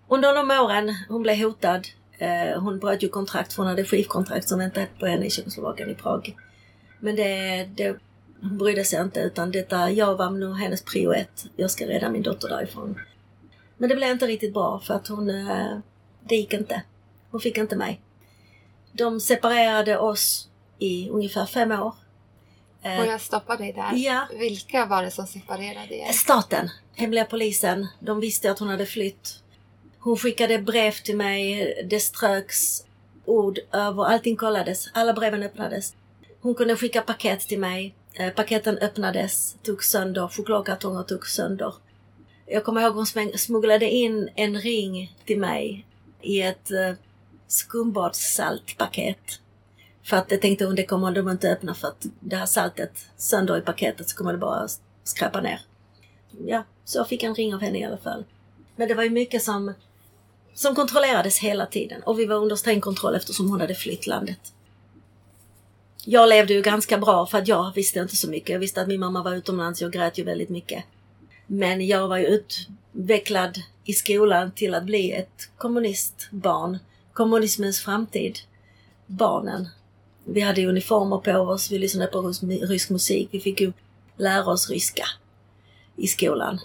Under 0.08 0.36
de 0.36 0.52
åren 0.52 0.96
hon 1.10 1.22
blev 1.22 1.38
hotad 1.38 1.88
eh, 2.18 2.62
hon 2.62 2.80
bröt 2.80 3.04
ju 3.04 3.10
kontrakt 3.10 3.54
för 3.54 3.64
hon 3.64 3.70
hade 3.70 3.86
skivkontrakt 3.86 4.48
som 4.48 4.60
väntade 4.60 4.88
på 5.00 5.06
henne 5.06 5.26
i 5.26 5.30
Tjeckoslovakien 5.30 5.90
i 5.90 5.96
Prag. 5.96 6.36
Men 7.00 7.16
det, 7.16 7.64
det, 7.76 7.98
hon 8.42 8.58
brydde 8.58 8.86
sig 8.86 9.02
inte 9.02 9.20
utan 9.20 9.52
detta, 9.52 9.92
jag 9.92 10.16
var 10.16 10.30
nog 10.30 10.58
hennes 10.58 10.82
prio 10.82 11.14
ett. 11.14 11.46
Jag 11.56 11.72
ska 11.72 11.88
rädda 11.88 12.10
min 12.10 12.24
dotter 12.24 12.50
därifrån. 12.50 13.00
Men 13.78 13.90
det 13.90 13.96
blev 13.96 14.12
inte 14.12 14.28
riktigt 14.28 14.54
bra 14.54 14.80
för 14.80 14.94
att 14.94 15.08
hon, 15.08 15.30
eh, 15.30 15.78
det 16.30 16.36
gick 16.36 16.54
inte. 16.54 16.82
Hon 17.32 17.42
fick 17.42 17.58
inte 17.58 17.76
mig. 17.76 18.02
De 18.92 19.20
separerade 19.20 19.98
oss 19.98 20.50
i 20.80 21.10
ungefär 21.10 21.46
fem 21.46 21.72
år. 21.72 21.96
Eh, 22.82 22.98
Får 22.98 23.06
jag 23.06 23.22
stoppa 23.22 23.56
dig 23.58 23.74
där? 23.74 23.92
Ja. 23.94 24.28
Vilka 24.40 24.86
var 24.86 25.04
det 25.04 25.12
som 25.12 25.28
separerade 25.28 25.96
er? 25.96 26.12
Staten, 26.12 26.70
hemliga 26.96 27.26
polisen. 27.26 27.88
De 28.00 28.20
visste 28.20 28.52
att 28.52 28.60
hon 28.60 28.68
hade 28.70 28.86
flytt 28.86 29.42
hon 30.06 30.18
skickade 30.18 30.60
brev 30.60 30.92
till 30.92 31.18
mig, 31.18 31.74
det 31.90 32.00
ströks 32.00 32.86
ord 33.26 33.60
över, 33.72 34.06
allting 34.06 34.36
kollades, 34.36 34.90
alla 34.94 35.14
breven 35.14 35.44
öppnades. 35.44 35.96
Hon 36.42 36.56
kunde 36.56 36.76
skicka 36.76 37.02
paket 37.02 37.40
till 37.40 37.60
mig. 37.60 37.96
Eh, 38.14 38.30
paketen 38.30 38.78
öppnades, 38.78 39.56
tog 39.64 39.84
sönder, 39.84 40.28
chokladkartonger 40.28 41.04
tog 41.04 41.28
sönder. 41.28 41.74
Jag 42.46 42.64
kommer 42.64 42.82
ihåg 42.82 42.94
hon 42.94 43.06
smugglade 43.38 43.90
in 43.90 44.30
en 44.36 44.62
ring 44.62 45.16
till 45.26 45.40
mig 45.40 45.86
i 46.22 46.42
ett 46.42 46.72
eh, 46.72 46.94
skumbadssaltpaket. 47.48 49.40
För 50.06 50.18
att 50.18 50.32
jag 50.32 50.42
tänkte 50.42 50.66
hon, 50.66 50.76
det 50.76 50.86
kommer 50.86 51.12
de 51.12 51.30
inte 51.30 51.52
öppna 51.52 51.74
för 51.74 51.88
att 51.88 52.06
det 52.20 52.36
här 52.36 52.46
saltet 52.46 53.06
sönder 53.18 53.58
i 53.58 53.62
paketet 53.62 54.10
så 54.10 54.18
kommer 54.18 54.32
det 54.32 54.38
bara 54.38 54.68
skräpa 55.04 55.42
ner. 55.42 55.62
Ja, 56.46 56.64
så 56.86 56.98
jag 56.98 57.08
fick 57.08 57.24
en 57.24 57.36
ring 57.36 57.54
av 57.54 57.62
henne 57.62 57.80
i 57.80 57.84
alla 57.84 57.98
fall. 57.98 58.24
Men 58.76 58.88
det 58.88 58.94
var 58.94 59.04
ju 59.04 59.10
mycket 59.10 59.44
som 59.44 59.74
som 60.54 60.76
kontrollerades 60.76 61.40
hela 61.40 61.66
tiden 61.66 62.04
och 62.04 62.20
vi 62.20 62.26
var 62.26 62.36
under 62.36 62.56
sträng 62.56 62.82
kontroll 62.82 63.16
eftersom 63.16 63.50
hon 63.50 63.62
hade 63.62 63.76
flytt 63.76 64.08
landet. 64.08 64.54
Jag 66.06 66.30
levde 66.30 66.54
ju 66.54 66.62
ganska 66.62 66.98
bra 66.98 67.26
för 67.26 67.38
att 67.38 67.48
jag 67.48 67.72
visste 67.76 68.00
inte 68.00 68.16
så 68.16 68.30
mycket. 68.30 68.50
Jag 68.50 68.60
visste 68.60 68.82
att 68.82 68.88
min 68.88 69.00
mamma 69.00 69.24
var 69.24 69.36
utomlands, 69.36 69.82
jag 69.82 69.92
grät 69.92 70.18
ju 70.18 70.24
väldigt 70.24 70.50
mycket. 70.50 70.84
Men 71.48 71.88
jag 71.88 72.08
var 72.08 72.18
ju 72.18 72.26
utvecklad 72.26 73.58
i 73.84 73.94
skolan 73.94 74.52
till 74.52 74.76
att 74.76 74.84
bli 74.84 75.12
ett 75.12 75.50
kommunistbarn. 75.58 76.80
Kommunismens 77.14 77.80
framtid. 77.80 78.40
Barnen. 79.06 79.70
Vi 80.26 80.42
hade 80.42 80.66
uniformer 80.66 81.18
på 81.18 81.32
oss, 81.32 81.72
vi 81.72 81.78
lyssnade 81.78 82.12
på 82.12 82.22
rysk 82.62 82.90
musik, 82.90 83.30
vi 83.32 83.40
fick 83.40 83.62
ju 83.62 83.74
lära 84.18 84.46
oss 84.46 84.70
ryska 84.70 85.06
i 85.96 86.08
skolan. 86.08 86.60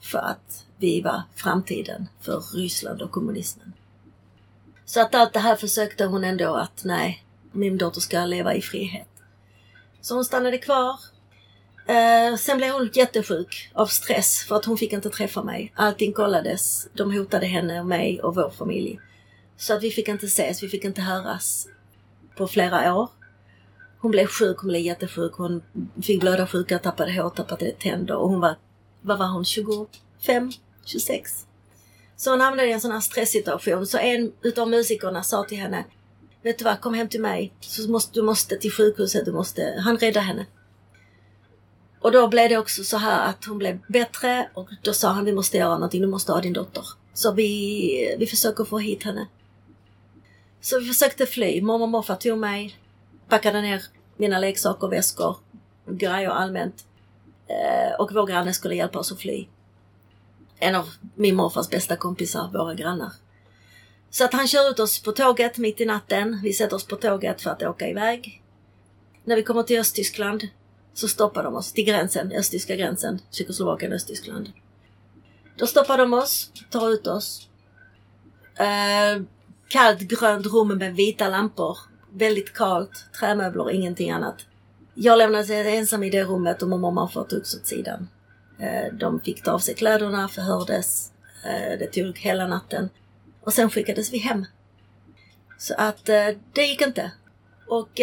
För 0.00 0.18
att 0.18 0.64
vi 0.76 1.00
var 1.00 1.22
framtiden 1.34 2.08
för 2.20 2.40
Ryssland 2.40 3.02
och 3.02 3.10
kommunismen. 3.10 3.72
Så 4.84 5.00
att 5.00 5.14
allt 5.14 5.32
det 5.32 5.40
här 5.40 5.56
försökte 5.56 6.04
hon 6.04 6.24
ändå 6.24 6.54
att 6.54 6.84
nej, 6.84 7.24
min 7.52 7.78
dotter 7.78 8.00
ska 8.00 8.24
leva 8.24 8.54
i 8.54 8.62
frihet. 8.62 9.08
Så 10.00 10.14
hon 10.14 10.24
stannade 10.24 10.58
kvar. 10.58 11.00
Eh, 11.86 12.36
sen 12.36 12.56
blev 12.56 12.72
hon 12.72 12.90
jättesjuk 12.94 13.70
av 13.74 13.86
stress 13.86 14.44
för 14.48 14.56
att 14.56 14.64
hon 14.64 14.78
fick 14.78 14.92
inte 14.92 15.10
träffa 15.10 15.42
mig. 15.42 15.72
Allting 15.76 16.12
kollades. 16.12 16.88
De 16.92 17.12
hotade 17.12 17.46
henne 17.46 17.80
och 17.80 17.86
mig 17.86 18.20
och 18.20 18.34
vår 18.34 18.50
familj. 18.50 19.00
Så 19.56 19.74
att 19.74 19.82
vi 19.82 19.90
fick 19.90 20.08
inte 20.08 20.26
ses, 20.26 20.62
vi 20.62 20.68
fick 20.68 20.84
inte 20.84 21.00
höras 21.00 21.68
på 22.40 22.48
flera 22.48 22.94
år. 22.94 23.08
Hon 23.98 24.10
blev 24.10 24.26
sjuk, 24.26 24.58
hon 24.58 24.68
blev 24.68 24.82
jättesjuk. 24.82 25.32
Hon 25.32 25.62
fick 26.02 26.20
blöda 26.20 26.46
sjuka, 26.46 26.78
tappade 26.78 27.12
hår, 27.12 27.30
tappade 27.30 27.70
tänder 27.70 28.16
och 28.16 28.28
hon 28.28 28.40
var, 28.40 28.56
vad 29.02 29.18
var 29.18 29.26
hon, 29.26 29.44
25? 29.44 30.52
26. 30.84 31.46
Så 32.16 32.30
hon 32.30 32.40
hamnade 32.40 32.68
i 32.68 32.72
en 32.72 32.80
sån 32.80 32.90
här 32.90 33.00
stresssituation. 33.00 33.86
Så 33.86 33.98
en 33.98 34.32
utav 34.42 34.68
musikerna 34.68 35.22
sa 35.22 35.44
till 35.44 35.58
henne, 35.58 35.84
vet 36.42 36.58
du 36.58 36.64
vad, 36.64 36.80
kom 36.80 36.94
hem 36.94 37.08
till 37.08 37.20
mig. 37.20 37.52
Så 37.60 37.90
måste, 37.90 38.12
du 38.14 38.22
måste 38.22 38.56
till 38.56 38.72
sjukhuset, 38.72 39.24
du 39.24 39.32
måste, 39.32 39.74
han 39.84 39.98
räddade 39.98 40.26
henne. 40.26 40.46
Och 42.00 42.12
då 42.12 42.28
blev 42.28 42.48
det 42.48 42.58
också 42.58 42.84
så 42.84 42.96
här 42.96 43.28
att 43.28 43.44
hon 43.44 43.58
blev 43.58 43.78
bättre 43.88 44.50
och 44.54 44.68
då 44.82 44.92
sa 44.92 45.08
han 45.08 45.24
vi 45.24 45.32
måste 45.32 45.56
göra 45.56 45.74
någonting, 45.74 46.02
du 46.02 46.08
måste 46.08 46.32
ha 46.32 46.40
din 46.40 46.52
dotter. 46.52 46.84
Så 47.14 47.32
vi, 47.32 48.16
vi 48.18 48.26
försöker 48.26 48.64
få 48.64 48.78
hit 48.78 49.02
henne. 49.02 49.26
Så 50.60 50.78
vi 50.78 50.86
försökte 50.86 51.26
fly. 51.26 51.62
Mormor 51.62 51.82
och 51.82 51.88
morfar 51.88 52.16
tog 52.16 52.38
mig, 52.38 52.78
packade 53.28 53.62
ner 53.62 53.82
mina 54.16 54.38
leksaker, 54.38 54.88
väskor, 54.88 55.36
grejer 55.86 56.30
allmänt. 56.30 56.84
Eh, 57.46 58.00
och 58.00 58.12
vår 58.12 58.26
granne 58.26 58.52
skulle 58.52 58.74
hjälpa 58.74 58.98
oss 58.98 59.12
att 59.12 59.20
fly. 59.20 59.46
En 60.58 60.74
av 60.74 60.88
min 61.14 61.36
morfars 61.36 61.68
bästa 61.68 61.96
kompisar, 61.96 62.50
våra 62.52 62.74
grannar. 62.74 63.12
Så 64.10 64.24
att 64.24 64.32
han 64.32 64.48
kör 64.48 64.70
ut 64.70 64.78
oss 64.78 65.02
på 65.02 65.12
tåget 65.12 65.58
mitt 65.58 65.80
i 65.80 65.84
natten. 65.84 66.40
Vi 66.42 66.52
sätter 66.52 66.76
oss 66.76 66.86
på 66.86 66.96
tåget 66.96 67.42
för 67.42 67.50
att 67.50 67.62
åka 67.62 67.88
iväg. 67.88 68.42
När 69.24 69.36
vi 69.36 69.42
kommer 69.42 69.62
till 69.62 69.80
Östtyskland 69.80 70.48
så 70.94 71.08
stoppar 71.08 71.42
de 71.42 71.54
oss 71.54 71.72
till 71.72 71.84
gränsen, 71.84 72.32
östtyska 72.32 72.76
gränsen, 72.76 73.20
Tjeckoslovakien, 73.30 73.92
Östtyskland. 73.92 74.52
Då 75.56 75.66
stoppar 75.66 75.98
de 75.98 76.12
oss, 76.12 76.52
tar 76.70 76.90
ut 76.90 77.06
oss. 77.06 77.48
Eh, 78.56 79.22
kallt 79.70 80.00
grönt 80.00 80.46
rum 80.46 80.78
med 80.78 80.94
vita 80.94 81.28
lampor. 81.28 81.78
Väldigt 82.12 82.54
kallt, 82.54 83.06
trämöbler, 83.20 83.70
ingenting 83.70 84.10
annat. 84.10 84.46
Jag 84.94 85.18
lämnades 85.18 85.50
ensam 85.50 86.02
i 86.02 86.10
det 86.10 86.24
rummet 86.24 86.62
och 86.62 86.68
mormor 86.68 86.88
och 86.88 86.94
morfar 86.94 87.24
togs 87.24 87.54
åt 87.54 87.66
sidan. 87.66 88.08
Eh, 88.58 88.94
de 88.94 89.20
fick 89.20 89.42
ta 89.42 89.52
av 89.52 89.58
sig 89.58 89.74
kläderna, 89.74 90.28
förhördes. 90.28 91.12
Eh, 91.44 91.78
det 91.78 91.86
tog 91.86 92.18
hela 92.18 92.46
natten. 92.46 92.88
Och 93.40 93.52
sen 93.52 93.70
skickades 93.70 94.12
vi 94.12 94.18
hem. 94.18 94.44
Så 95.58 95.74
att 95.78 96.08
eh, 96.08 96.28
det 96.52 96.62
gick 96.62 96.80
inte. 96.80 97.12
Och 97.68 98.00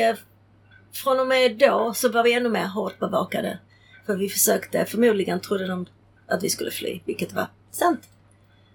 från 0.94 1.20
och 1.20 1.28
med 1.28 1.58
då 1.58 1.94
så 1.96 2.10
var 2.10 2.24
vi 2.24 2.34
ännu 2.34 2.50
mer 2.50 2.68
hårt 2.68 3.00
bevakade. 3.00 3.60
För 4.06 4.16
vi 4.16 4.30
försökte, 4.30 4.86
förmodligen 4.86 5.40
trodde 5.40 5.68
de 5.68 5.86
att 6.28 6.44
vi 6.44 6.50
skulle 6.50 6.72
fly, 6.72 7.00
vilket 7.06 7.34
var 7.34 7.48
sant. 7.72 8.10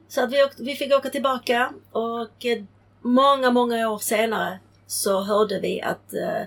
Så 0.08 0.20
att 0.20 0.32
vi, 0.32 0.44
åkte, 0.44 0.62
vi 0.62 0.74
fick 0.74 0.92
åka 0.92 1.10
tillbaka 1.10 1.72
och 1.92 2.46
många, 3.02 3.50
många 3.50 3.90
år 3.90 3.98
senare 3.98 4.58
så 4.86 5.22
hörde 5.22 5.60
vi 5.60 5.82
att 5.82 6.14
eh, 6.14 6.42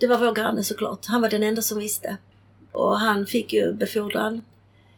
det 0.00 0.06
var 0.06 0.18
vår 0.18 0.32
granne 0.32 0.64
såklart. 0.64 1.06
Han 1.06 1.20
var 1.20 1.28
den 1.28 1.42
enda 1.42 1.62
som 1.62 1.78
visste. 1.78 2.16
Och 2.72 2.98
han 2.98 3.26
fick 3.26 3.52
ju 3.52 3.72
befordran. 3.72 4.42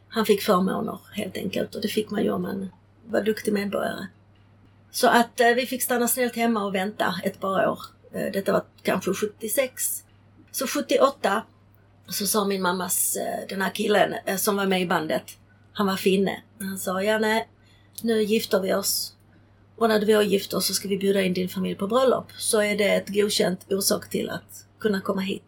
Han 0.08 0.26
fick 0.26 0.42
förmåner 0.42 0.98
helt 1.12 1.36
enkelt 1.36 1.74
och 1.74 1.82
det 1.82 1.88
fick 1.88 2.10
man 2.10 2.22
ju 2.22 2.30
om 2.30 2.42
man 2.42 2.70
var 3.06 3.22
duktig 3.22 3.52
medborgare. 3.52 4.06
Så 4.90 5.08
att 5.08 5.40
eh, 5.40 5.48
vi 5.48 5.66
fick 5.66 5.82
stanna 5.82 6.08
snällt 6.08 6.36
hemma 6.36 6.64
och 6.64 6.74
vänta 6.74 7.14
ett 7.24 7.40
par 7.40 7.68
år. 7.68 7.78
Eh, 8.12 8.32
detta 8.32 8.52
var 8.52 8.62
kanske 8.82 9.14
76. 9.14 10.04
Så 10.52 10.66
78 10.66 11.42
så 12.08 12.26
sa 12.26 12.44
min 12.44 12.62
mammas, 12.62 13.16
eh, 13.16 13.48
den 13.48 13.62
här 13.62 13.70
killen 13.70 14.14
eh, 14.26 14.36
som 14.36 14.56
var 14.56 14.66
med 14.66 14.82
i 14.82 14.86
bandet, 14.86 15.38
han 15.72 15.86
var 15.86 15.96
finne. 15.96 16.42
Han 16.60 16.78
sa, 16.78 17.02
ja 17.02 17.18
nej, 17.18 17.48
nu 18.02 18.22
gifter 18.22 18.60
vi 18.60 18.74
oss. 18.74 19.14
Och 19.76 19.88
när 19.88 20.00
vi 20.00 20.12
har 20.12 20.22
gift 20.22 20.54
oss 20.54 20.66
så 20.66 20.74
ska 20.74 20.88
vi 20.88 20.98
bjuda 20.98 21.22
in 21.22 21.34
din 21.34 21.48
familj 21.48 21.74
på 21.74 21.86
bröllop. 21.86 22.26
Så 22.38 22.62
är 22.62 22.76
det 22.76 22.94
ett 22.94 23.08
godkänt 23.08 23.72
orsak 23.72 24.10
till 24.10 24.30
att 24.30 24.66
kunna 24.78 25.00
komma 25.00 25.20
hit. 25.20 25.44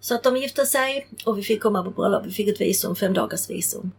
Så 0.00 0.14
att 0.14 0.22
de 0.22 0.36
gifte 0.36 0.66
sig 0.66 1.08
och 1.24 1.38
vi 1.38 1.42
fick 1.42 1.62
komma 1.62 1.84
på 1.84 1.90
bröllop. 1.90 2.26
Vi 2.26 2.30
fick 2.30 2.48
ett 2.48 2.60
visum, 2.60 2.96
fem 2.96 3.14
dagars 3.14 3.50
visum. 3.50 3.92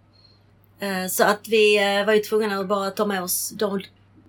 Eh, 0.79 1.07
så 1.07 1.23
att 1.23 1.47
vi 1.47 1.77
eh, 1.77 2.05
var 2.05 2.13
ju 2.13 2.19
tvungna 2.19 2.59
att 2.59 2.67
bara 2.67 2.91
ta 2.91 3.05
med 3.05 3.23
oss 3.23 3.49
de 3.49 3.81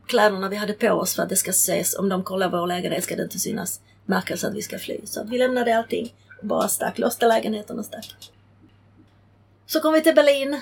kläderna 0.07 0.49
vi 0.49 0.57
hade 0.57 0.73
på 0.73 0.89
oss 0.89 1.15
för 1.15 1.23
att 1.23 1.29
det 1.29 1.37
ska 1.37 1.51
ses. 1.51 1.99
Om 1.99 2.09
de 2.09 2.23
kollar 2.25 2.51
vår 2.51 2.67
lägenhet 2.67 3.05
ska 3.05 3.17
det 3.17 3.23
inte 3.23 3.39
synas 3.39 3.81
märkas 4.05 4.45
att 4.45 4.55
vi 4.55 4.63
ska 4.63 4.79
fly. 4.79 5.01
Så 5.05 5.21
att 5.21 5.29
vi 5.29 5.39
lämnade 5.39 5.79
allting 5.79 6.15
och 6.41 6.47
bara 6.47 6.69
stack, 6.69 6.99
låste 6.99 7.27
lägenheten 7.27 7.79
och 7.79 7.85
stack. 7.85 8.31
Så 9.67 9.81
kom 9.81 9.93
vi 9.93 10.03
till 10.03 10.15
Berlin. 10.15 10.61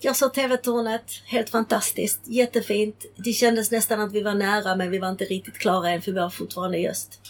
Jag 0.00 0.16
såg 0.16 0.34
TV-tornet, 0.34 1.12
helt 1.26 1.50
fantastiskt, 1.50 2.20
jättefint. 2.24 3.04
Det 3.16 3.32
kändes 3.32 3.70
nästan 3.70 4.00
att 4.00 4.12
vi 4.12 4.22
var 4.22 4.34
nära 4.34 4.76
men 4.76 4.90
vi 4.90 4.98
var 4.98 5.08
inte 5.08 5.24
riktigt 5.24 5.58
klara 5.58 5.90
än 5.90 6.02
för 6.02 6.12
vi 6.12 6.18
var 6.18 6.30
fortfarande 6.30 6.78
i 6.78 6.88
öst. 6.88 7.20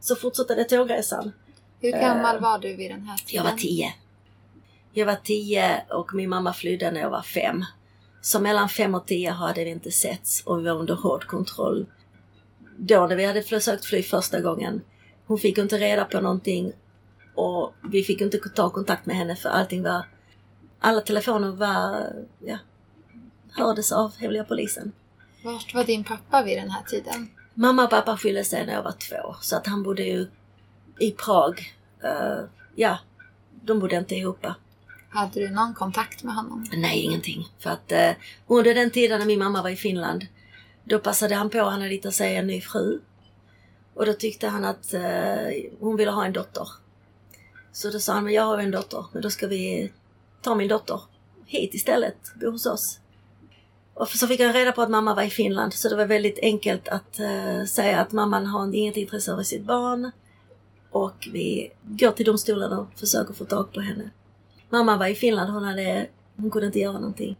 Så 0.00 0.16
fortsatte 0.16 0.54
det 0.54 0.64
tågresan. 0.64 1.32
Hur 1.80 1.92
gammal 1.92 2.36
uh, 2.36 2.42
var 2.42 2.58
du 2.58 2.76
vid 2.76 2.90
den 2.90 3.02
här 3.02 3.16
tiden? 3.16 3.44
Jag 3.44 3.52
var 3.52 3.58
tio. 3.58 3.94
Jag 4.92 5.06
var 5.06 5.16
tio 5.24 5.82
och 5.90 6.14
min 6.14 6.28
mamma 6.28 6.52
flydde 6.52 6.90
när 6.90 7.00
jag 7.00 7.10
var 7.10 7.22
fem. 7.22 7.64
Så 8.20 8.40
mellan 8.40 8.68
fem 8.68 8.94
och 8.94 9.06
tio 9.06 9.30
hade 9.30 9.64
vi 9.64 9.70
inte 9.70 9.90
setts 9.90 10.42
och 10.46 10.58
vi 10.58 10.64
var 10.64 10.76
under 10.76 10.94
hård 10.94 11.24
kontroll. 11.24 11.86
Då 12.76 13.06
när 13.06 13.16
vi 13.16 13.24
hade 13.24 13.42
försökt 13.42 13.84
fly 13.84 14.02
första 14.02 14.40
gången, 14.40 14.80
hon 15.26 15.38
fick 15.38 15.58
inte 15.58 15.78
reda 15.78 16.04
på 16.04 16.20
någonting 16.20 16.72
och 17.34 17.74
vi 17.92 18.02
fick 18.02 18.20
inte 18.20 18.38
ta 18.38 18.70
kontakt 18.70 19.06
med 19.06 19.16
henne 19.16 19.36
för 19.36 19.48
allting 19.48 19.82
var... 19.82 20.04
Alla 20.78 21.00
telefoner 21.00 21.50
var... 21.50 22.12
Ja, 22.38 22.58
hördes 23.50 23.92
av 23.92 24.16
hemliga 24.16 24.44
polisen. 24.44 24.92
Vart 25.44 25.74
var 25.74 25.84
din 25.84 26.04
pappa 26.04 26.42
vid 26.42 26.58
den 26.58 26.70
här 26.70 26.82
tiden? 26.82 27.30
Mamma 27.54 27.84
och 27.84 27.90
pappa 27.90 28.16
skilde 28.16 28.44
sig 28.44 28.66
när 28.66 28.72
jag 28.72 28.82
var 28.82 28.92
två 28.92 29.36
så 29.40 29.56
att 29.56 29.66
han 29.66 29.82
bodde 29.82 30.02
ju 30.02 30.26
i 30.98 31.10
Prag. 31.10 31.74
Uh, 32.04 32.44
ja, 32.74 32.98
de 33.62 33.78
bodde 33.78 33.96
inte 33.96 34.14
ihop. 34.14 34.46
Hade 35.10 35.40
du 35.40 35.50
någon 35.50 35.74
kontakt 35.74 36.22
med 36.22 36.34
honom? 36.34 36.66
Nej, 36.72 37.00
ingenting. 37.00 37.48
För 37.58 37.70
att 37.70 37.92
eh, 37.92 38.10
under 38.46 38.74
den 38.74 38.90
tiden 38.90 39.18
när 39.18 39.26
min 39.26 39.38
mamma 39.38 39.62
var 39.62 39.70
i 39.70 39.76
Finland, 39.76 40.26
då 40.84 40.98
passade 40.98 41.34
han 41.34 41.50
på, 41.50 41.58
han 41.58 41.80
hade 41.80 41.94
hittat 41.94 42.14
sig 42.14 42.36
en 42.36 42.46
ny 42.46 42.60
fru. 42.60 43.00
Och 43.94 44.06
då 44.06 44.12
tyckte 44.12 44.48
han 44.48 44.64
att 44.64 44.94
eh, 44.94 45.70
hon 45.80 45.96
ville 45.96 46.10
ha 46.10 46.24
en 46.24 46.32
dotter. 46.32 46.68
Så 47.72 47.90
då 47.90 48.00
sa 48.00 48.12
han, 48.12 48.24
men 48.24 48.32
jag 48.32 48.42
har 48.42 48.58
en 48.58 48.70
dotter, 48.70 49.04
men 49.12 49.22
då 49.22 49.30
ska 49.30 49.46
vi 49.46 49.92
ta 50.42 50.54
min 50.54 50.68
dotter 50.68 51.00
hit 51.46 51.74
istället, 51.74 52.16
bo 52.40 52.50
hos 52.50 52.66
oss. 52.66 53.00
Och 53.94 54.08
så 54.08 54.26
fick 54.26 54.40
jag 54.40 54.54
reda 54.54 54.72
på 54.72 54.82
att 54.82 54.90
mamma 54.90 55.14
var 55.14 55.22
i 55.22 55.30
Finland, 55.30 55.74
så 55.74 55.88
det 55.88 55.96
var 55.96 56.06
väldigt 56.06 56.38
enkelt 56.42 56.88
att 56.88 57.20
uh, 57.20 57.64
säga 57.64 58.00
att 58.00 58.12
mamman 58.12 58.46
har 58.46 58.74
inget 58.74 58.96
intresse 58.96 59.32
av 59.32 59.42
sitt 59.42 59.64
barn. 59.64 60.10
Och 60.90 61.28
vi 61.32 61.72
går 61.82 62.12
till 62.12 62.26
domstolen 62.26 62.72
och 62.72 62.86
försöker 62.96 63.34
få 63.34 63.44
tag 63.44 63.72
på 63.72 63.80
henne. 63.80 64.10
Mamma 64.70 64.96
var 64.96 65.06
i 65.06 65.14
Finland, 65.14 65.50
hon, 65.50 65.64
hade, 65.64 66.06
hon 66.36 66.50
kunde 66.50 66.66
inte 66.66 66.78
göra 66.78 66.92
någonting. 66.92 67.36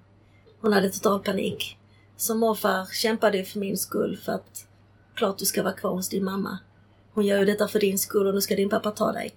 Hon 0.61 0.73
hade 0.73 0.91
total 0.91 1.21
panik. 1.21 1.79
Så 2.17 2.35
morfar 2.35 2.87
kämpade 2.95 3.45
för 3.45 3.59
min 3.59 3.77
skull 3.77 4.17
för 4.17 4.33
att 4.33 4.67
klart 5.15 5.39
du 5.39 5.45
ska 5.45 5.63
vara 5.63 5.75
kvar 5.75 5.91
hos 5.91 6.09
din 6.09 6.25
mamma. 6.25 6.59
Hon 7.15 7.27
gör 7.27 7.39
ju 7.39 7.45
detta 7.45 7.69
för 7.69 7.81
din 7.81 7.99
skull 7.99 8.27
och 8.27 8.35
nu 8.35 8.41
ska 8.41 8.57
din 8.57 8.69
pappa 8.69 8.91
ta 8.91 9.13
dig. 9.13 9.35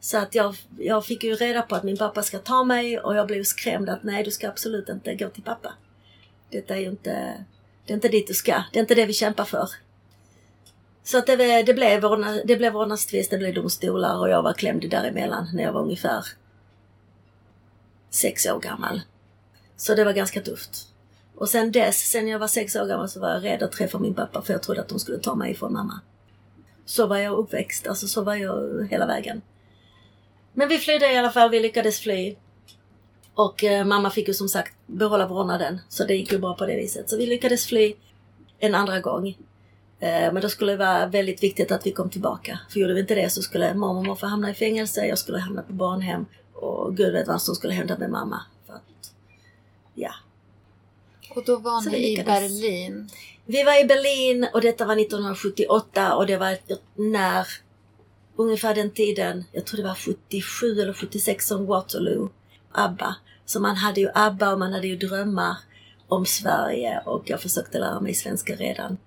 Så 0.00 0.18
att 0.18 0.34
jag, 0.34 0.56
jag 0.78 1.06
fick 1.06 1.24
ju 1.24 1.34
reda 1.34 1.62
på 1.62 1.74
att 1.74 1.82
min 1.82 1.96
pappa 1.96 2.22
ska 2.22 2.38
ta 2.38 2.64
mig 2.64 2.98
och 2.98 3.16
jag 3.16 3.26
blev 3.26 3.44
skrämd 3.44 3.88
att 3.88 4.02
nej, 4.02 4.24
du 4.24 4.30
ska 4.30 4.48
absolut 4.48 4.88
inte 4.88 5.14
gå 5.14 5.28
till 5.28 5.42
pappa. 5.42 5.72
Detta 6.50 6.76
är 6.76 6.80
ju 6.80 6.88
inte, 6.88 7.44
det 7.84 7.92
är 7.92 7.94
inte 7.94 8.08
dit 8.08 8.26
du 8.26 8.34
ska. 8.34 8.62
Det 8.72 8.78
är 8.78 8.80
inte 8.80 8.94
det 8.94 9.06
vi 9.06 9.12
kämpar 9.12 9.44
för. 9.44 9.68
Så 11.02 11.18
att 11.18 11.26
det, 11.26 11.36
det, 11.62 11.74
blev, 11.74 12.00
det 12.44 12.56
blev 12.56 12.72
vårdnadstvist, 12.72 13.30
det 13.30 13.38
blev 13.38 13.54
domstolar 13.54 14.18
och 14.18 14.28
jag 14.28 14.42
var 14.42 14.52
klämd 14.52 14.90
däremellan 14.90 15.48
när 15.54 15.62
jag 15.62 15.72
var 15.72 15.82
ungefär 15.82 16.26
sex 18.10 18.46
år 18.46 18.60
gammal. 18.60 19.00
Så 19.76 19.94
det 19.94 20.04
var 20.04 20.12
ganska 20.12 20.40
tufft. 20.40 20.88
Och 21.34 21.48
sen 21.48 21.72
dess, 21.72 22.10
sen 22.10 22.28
jag 22.28 22.38
var 22.38 22.48
sex 22.48 22.76
år 22.76 22.86
gammal 22.86 23.08
så 23.08 23.20
var 23.20 23.30
jag 23.30 23.44
rädd 23.44 23.62
att 23.62 23.72
träffa 23.72 23.98
min 23.98 24.14
pappa 24.14 24.42
för 24.42 24.52
jag 24.52 24.62
trodde 24.62 24.80
att 24.80 24.88
de 24.88 24.98
skulle 24.98 25.18
ta 25.18 25.34
mig 25.34 25.52
ifrån 25.52 25.72
mamma. 25.72 26.00
Så 26.84 27.06
var 27.06 27.16
jag 27.16 27.38
uppväxt, 27.38 27.86
alltså 27.86 28.08
så 28.08 28.22
var 28.22 28.34
jag 28.34 28.88
hela 28.90 29.06
vägen. 29.06 29.42
Men 30.58 30.68
vi 30.68 30.78
flydde 30.78 31.12
i 31.12 31.16
alla 31.16 31.30
fall, 31.30 31.50
vi 31.50 31.60
lyckades 31.60 32.00
fly. 32.00 32.36
Och 33.34 33.64
eh, 33.64 33.84
mamma 33.84 34.10
fick 34.10 34.28
ju 34.28 34.34
som 34.34 34.48
sagt 34.48 34.74
behålla 34.86 35.26
vårdnaden, 35.26 35.80
så 35.88 36.04
det 36.04 36.14
gick 36.14 36.32
ju 36.32 36.38
bra 36.38 36.54
på 36.54 36.66
det 36.66 36.76
viset. 36.76 37.10
Så 37.10 37.16
vi 37.16 37.26
lyckades 37.26 37.66
fly 37.66 37.94
en 38.58 38.74
andra 38.74 39.00
gång. 39.00 39.28
Eh, 40.00 40.32
men 40.32 40.42
då 40.42 40.48
skulle 40.48 40.72
det 40.72 40.78
vara 40.78 41.06
väldigt 41.06 41.42
viktigt 41.42 41.72
att 41.72 41.86
vi 41.86 41.92
kom 41.92 42.10
tillbaka. 42.10 42.58
För 42.70 42.80
gjorde 42.80 42.94
vi 42.94 43.00
inte 43.00 43.14
det 43.14 43.30
så 43.30 43.42
skulle 43.42 43.74
mamma 43.74 43.98
och 43.98 44.06
morfar 44.06 44.26
hamna 44.26 44.50
i 44.50 44.54
fängelse, 44.54 45.06
jag 45.06 45.18
skulle 45.18 45.38
hamna 45.38 45.62
på 45.62 45.72
barnhem 45.72 46.26
och 46.54 46.96
gud 46.96 47.12
vet 47.12 47.28
vad 47.28 47.42
som 47.42 47.54
skulle 47.54 47.72
hända 47.72 47.98
med 47.98 48.10
mamma. 48.10 48.42
För 48.66 48.74
att, 48.74 49.12
ja. 49.94 50.12
Och 51.34 51.44
då 51.44 51.56
var 51.56 51.80
så 51.80 51.90
ni 51.90 52.20
i 52.20 52.24
Berlin? 52.24 53.10
Vi 53.44 53.62
var 53.62 53.80
i 53.80 53.84
Berlin 53.84 54.48
och 54.54 54.60
detta 54.60 54.86
var 54.86 55.00
1978 55.00 56.16
och 56.16 56.26
det 56.26 56.36
var 56.36 56.58
när 56.94 57.46
ungefär 58.36 58.74
den 58.74 58.90
tiden, 58.90 59.44
jag 59.52 59.64
tror 59.64 59.76
det 59.76 59.88
var 59.88 59.94
77 59.94 60.80
eller 60.80 60.92
76 60.92 61.46
som 61.46 61.66
Waterloo, 61.66 62.30
ABBA. 62.72 63.16
Så 63.44 63.60
man 63.60 63.76
hade 63.76 64.00
ju 64.00 64.08
ABBA 64.14 64.52
och 64.52 64.58
man 64.58 64.72
hade 64.72 64.86
ju 64.86 64.96
drömmar 64.96 65.56
om 66.08 66.26
Sverige 66.26 67.02
och 67.04 67.22
jag 67.30 67.40
försökte 67.40 67.78
lära 67.78 68.00
mig 68.00 68.14
svenska 68.14 68.54
redan 68.54 68.98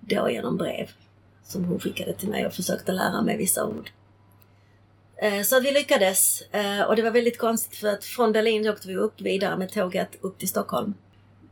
då 0.00 0.30
genom 0.30 0.56
brev 0.56 0.90
som 1.44 1.64
hon 1.64 1.80
skickade 1.80 2.12
till 2.12 2.28
mig 2.28 2.46
och 2.46 2.52
försökte 2.52 2.92
lära 2.92 3.22
mig 3.22 3.36
vissa 3.36 3.66
ord. 3.66 3.90
Eh, 5.16 5.42
så 5.42 5.60
vi 5.60 5.72
lyckades 5.72 6.42
eh, 6.50 6.82
och 6.82 6.96
det 6.96 7.02
var 7.02 7.10
väldigt 7.10 7.38
konstigt 7.38 7.78
för 7.78 7.88
att 7.88 8.04
från 8.04 8.32
Berlin 8.32 8.68
åkte 8.68 8.88
vi 8.88 8.96
upp 8.96 9.20
vidare 9.20 9.56
med 9.56 9.72
tåget 9.72 10.10
upp 10.20 10.38
till 10.38 10.48
Stockholm. 10.48 10.94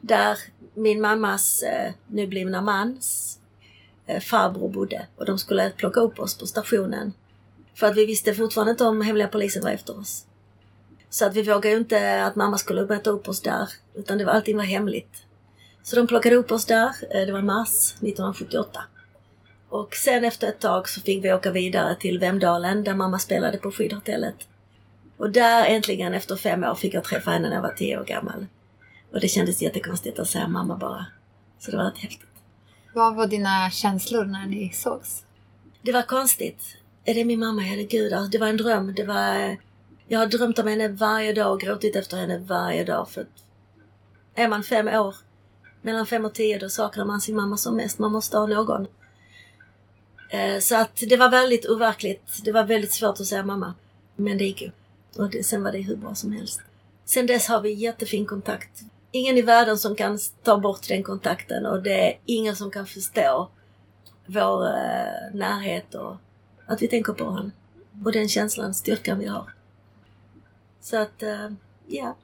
Där 0.00 0.38
min 0.74 1.00
mammas 1.00 1.62
eh, 1.62 1.92
nyblivna 2.06 2.62
mans 2.62 3.38
Eh, 4.10 4.20
farbror 4.20 4.68
bodde 4.68 5.06
och 5.16 5.24
de 5.24 5.38
skulle 5.38 5.70
plocka 5.70 6.00
upp 6.00 6.20
oss 6.20 6.38
på 6.38 6.46
stationen. 6.46 7.12
För 7.74 7.86
att 7.86 7.96
vi 7.96 8.06
visste 8.06 8.34
fortfarande 8.34 8.70
inte 8.70 8.84
om 8.84 9.00
hemliga 9.00 9.28
polisen 9.28 9.62
var 9.62 9.70
efter 9.70 9.98
oss. 9.98 10.26
Så 11.10 11.26
att 11.26 11.36
vi 11.36 11.42
vågade 11.42 11.68
ju 11.68 11.76
inte 11.76 12.24
att 12.24 12.36
mamma 12.36 12.58
skulle 12.58 12.86
möta 12.86 13.10
upp 13.10 13.28
oss 13.28 13.40
där, 13.40 13.68
utan 13.94 14.18
det 14.18 14.24
var, 14.24 14.32
allting 14.32 14.56
var 14.56 14.64
hemligt. 14.64 15.24
Så 15.82 15.96
de 15.96 16.06
plockade 16.06 16.36
upp 16.36 16.52
oss 16.52 16.66
där, 16.66 16.90
eh, 17.10 17.26
det 17.26 17.32
var 17.32 17.42
mars 17.42 17.92
1978. 17.92 18.82
Och 19.68 19.94
sen 19.94 20.24
efter 20.24 20.48
ett 20.48 20.60
tag 20.60 20.88
så 20.88 21.00
fick 21.00 21.24
vi 21.24 21.32
åka 21.32 21.50
vidare 21.50 21.96
till 22.00 22.18
Vemdalen 22.18 22.84
där 22.84 22.94
mamma 22.94 23.18
spelade 23.18 23.58
på 23.58 23.70
skidhotellet. 23.72 24.36
Och 25.16 25.30
där 25.30 25.64
äntligen 25.64 26.14
efter 26.14 26.36
fem 26.36 26.64
år 26.64 26.74
fick 26.74 26.94
jag 26.94 27.04
träffa 27.04 27.30
henne 27.30 27.48
när 27.48 27.54
jag 27.54 27.62
var 27.62 27.74
tio 27.76 28.00
år 28.00 28.04
gammal. 28.04 28.46
Och 29.12 29.20
det 29.20 29.28
kändes 29.28 29.62
jättekonstigt 29.62 30.18
att 30.18 30.28
säga 30.28 30.48
mamma 30.48 30.76
bara. 30.76 31.06
Så 31.58 31.70
det 31.70 31.76
var 31.76 31.84
rätt 31.84 31.98
häftigt. 31.98 32.29
Vad 32.92 33.14
var 33.14 33.26
dina 33.26 33.70
känslor 33.70 34.24
när 34.24 34.46
ni 34.46 34.70
sågs? 34.74 35.24
Det 35.82 35.92
var 35.92 36.02
konstigt. 36.02 36.76
Är 37.04 37.14
det 37.14 37.24
min 37.24 37.40
mamma? 37.40 37.62
Herregud, 37.62 38.12
det 38.30 38.38
var 38.38 38.46
en 38.46 38.56
dröm. 38.56 38.94
Det 38.94 39.04
var... 39.04 39.36
Eh, 39.36 39.54
jag 40.08 40.18
har 40.18 40.26
drömt 40.26 40.58
om 40.58 40.66
henne 40.66 40.88
varje 40.88 41.32
dag 41.32 41.52
och 41.52 41.60
gråtit 41.60 41.96
efter 41.96 42.16
henne 42.16 42.38
varje 42.38 42.84
dag. 42.84 43.10
För 43.10 43.20
att 43.20 43.44
är 44.34 44.48
man 44.48 44.62
fem 44.62 44.88
år, 44.88 45.14
mellan 45.82 46.06
fem 46.06 46.24
och 46.24 46.34
tio, 46.34 46.58
då 46.58 46.68
saknar 46.68 47.04
man 47.04 47.20
sin 47.20 47.36
mamma 47.36 47.56
som 47.56 47.76
mest. 47.76 47.98
Man 47.98 48.12
måste 48.12 48.38
ha 48.38 48.46
någon. 48.46 48.86
Eh, 50.30 50.58
så 50.58 50.76
att 50.76 50.96
det 51.08 51.16
var 51.16 51.30
väldigt 51.30 51.66
overkligt. 51.66 52.44
Det 52.44 52.52
var 52.52 52.64
väldigt 52.64 52.92
svårt 52.92 53.20
att 53.20 53.26
säga 53.26 53.42
mamma. 53.42 53.74
Men 54.16 54.38
det 54.38 54.44
gick 54.44 54.62
ju. 54.62 54.70
Och 55.16 55.30
det, 55.30 55.44
sen 55.44 55.62
var 55.62 55.72
det 55.72 55.78
hur 55.78 55.96
bra 55.96 56.14
som 56.14 56.32
helst. 56.32 56.60
Sen 57.04 57.26
dess 57.26 57.48
har 57.48 57.60
vi 57.60 57.72
jättefin 57.72 58.26
kontakt. 58.26 58.82
Ingen 59.12 59.38
i 59.38 59.42
världen 59.42 59.78
som 59.78 59.96
kan 59.96 60.18
ta 60.42 60.58
bort 60.58 60.88
den 60.88 61.02
kontakten 61.02 61.66
och 61.66 61.82
det 61.82 62.10
är 62.10 62.18
ingen 62.26 62.56
som 62.56 62.70
kan 62.70 62.86
förstå 62.86 63.48
vår 64.26 64.66
eh, 64.66 65.34
närhet 65.34 65.94
och 65.94 66.16
att 66.66 66.82
vi 66.82 66.88
tänker 66.88 67.12
på 67.12 67.24
honom. 67.24 67.52
Och 68.04 68.12
den 68.12 68.28
känslan, 68.28 68.74
styrkan 68.74 69.18
vi 69.18 69.26
har. 69.26 69.54
Så 70.80 70.96
att, 70.96 71.22
eh, 71.22 71.48
ja. 71.86 72.16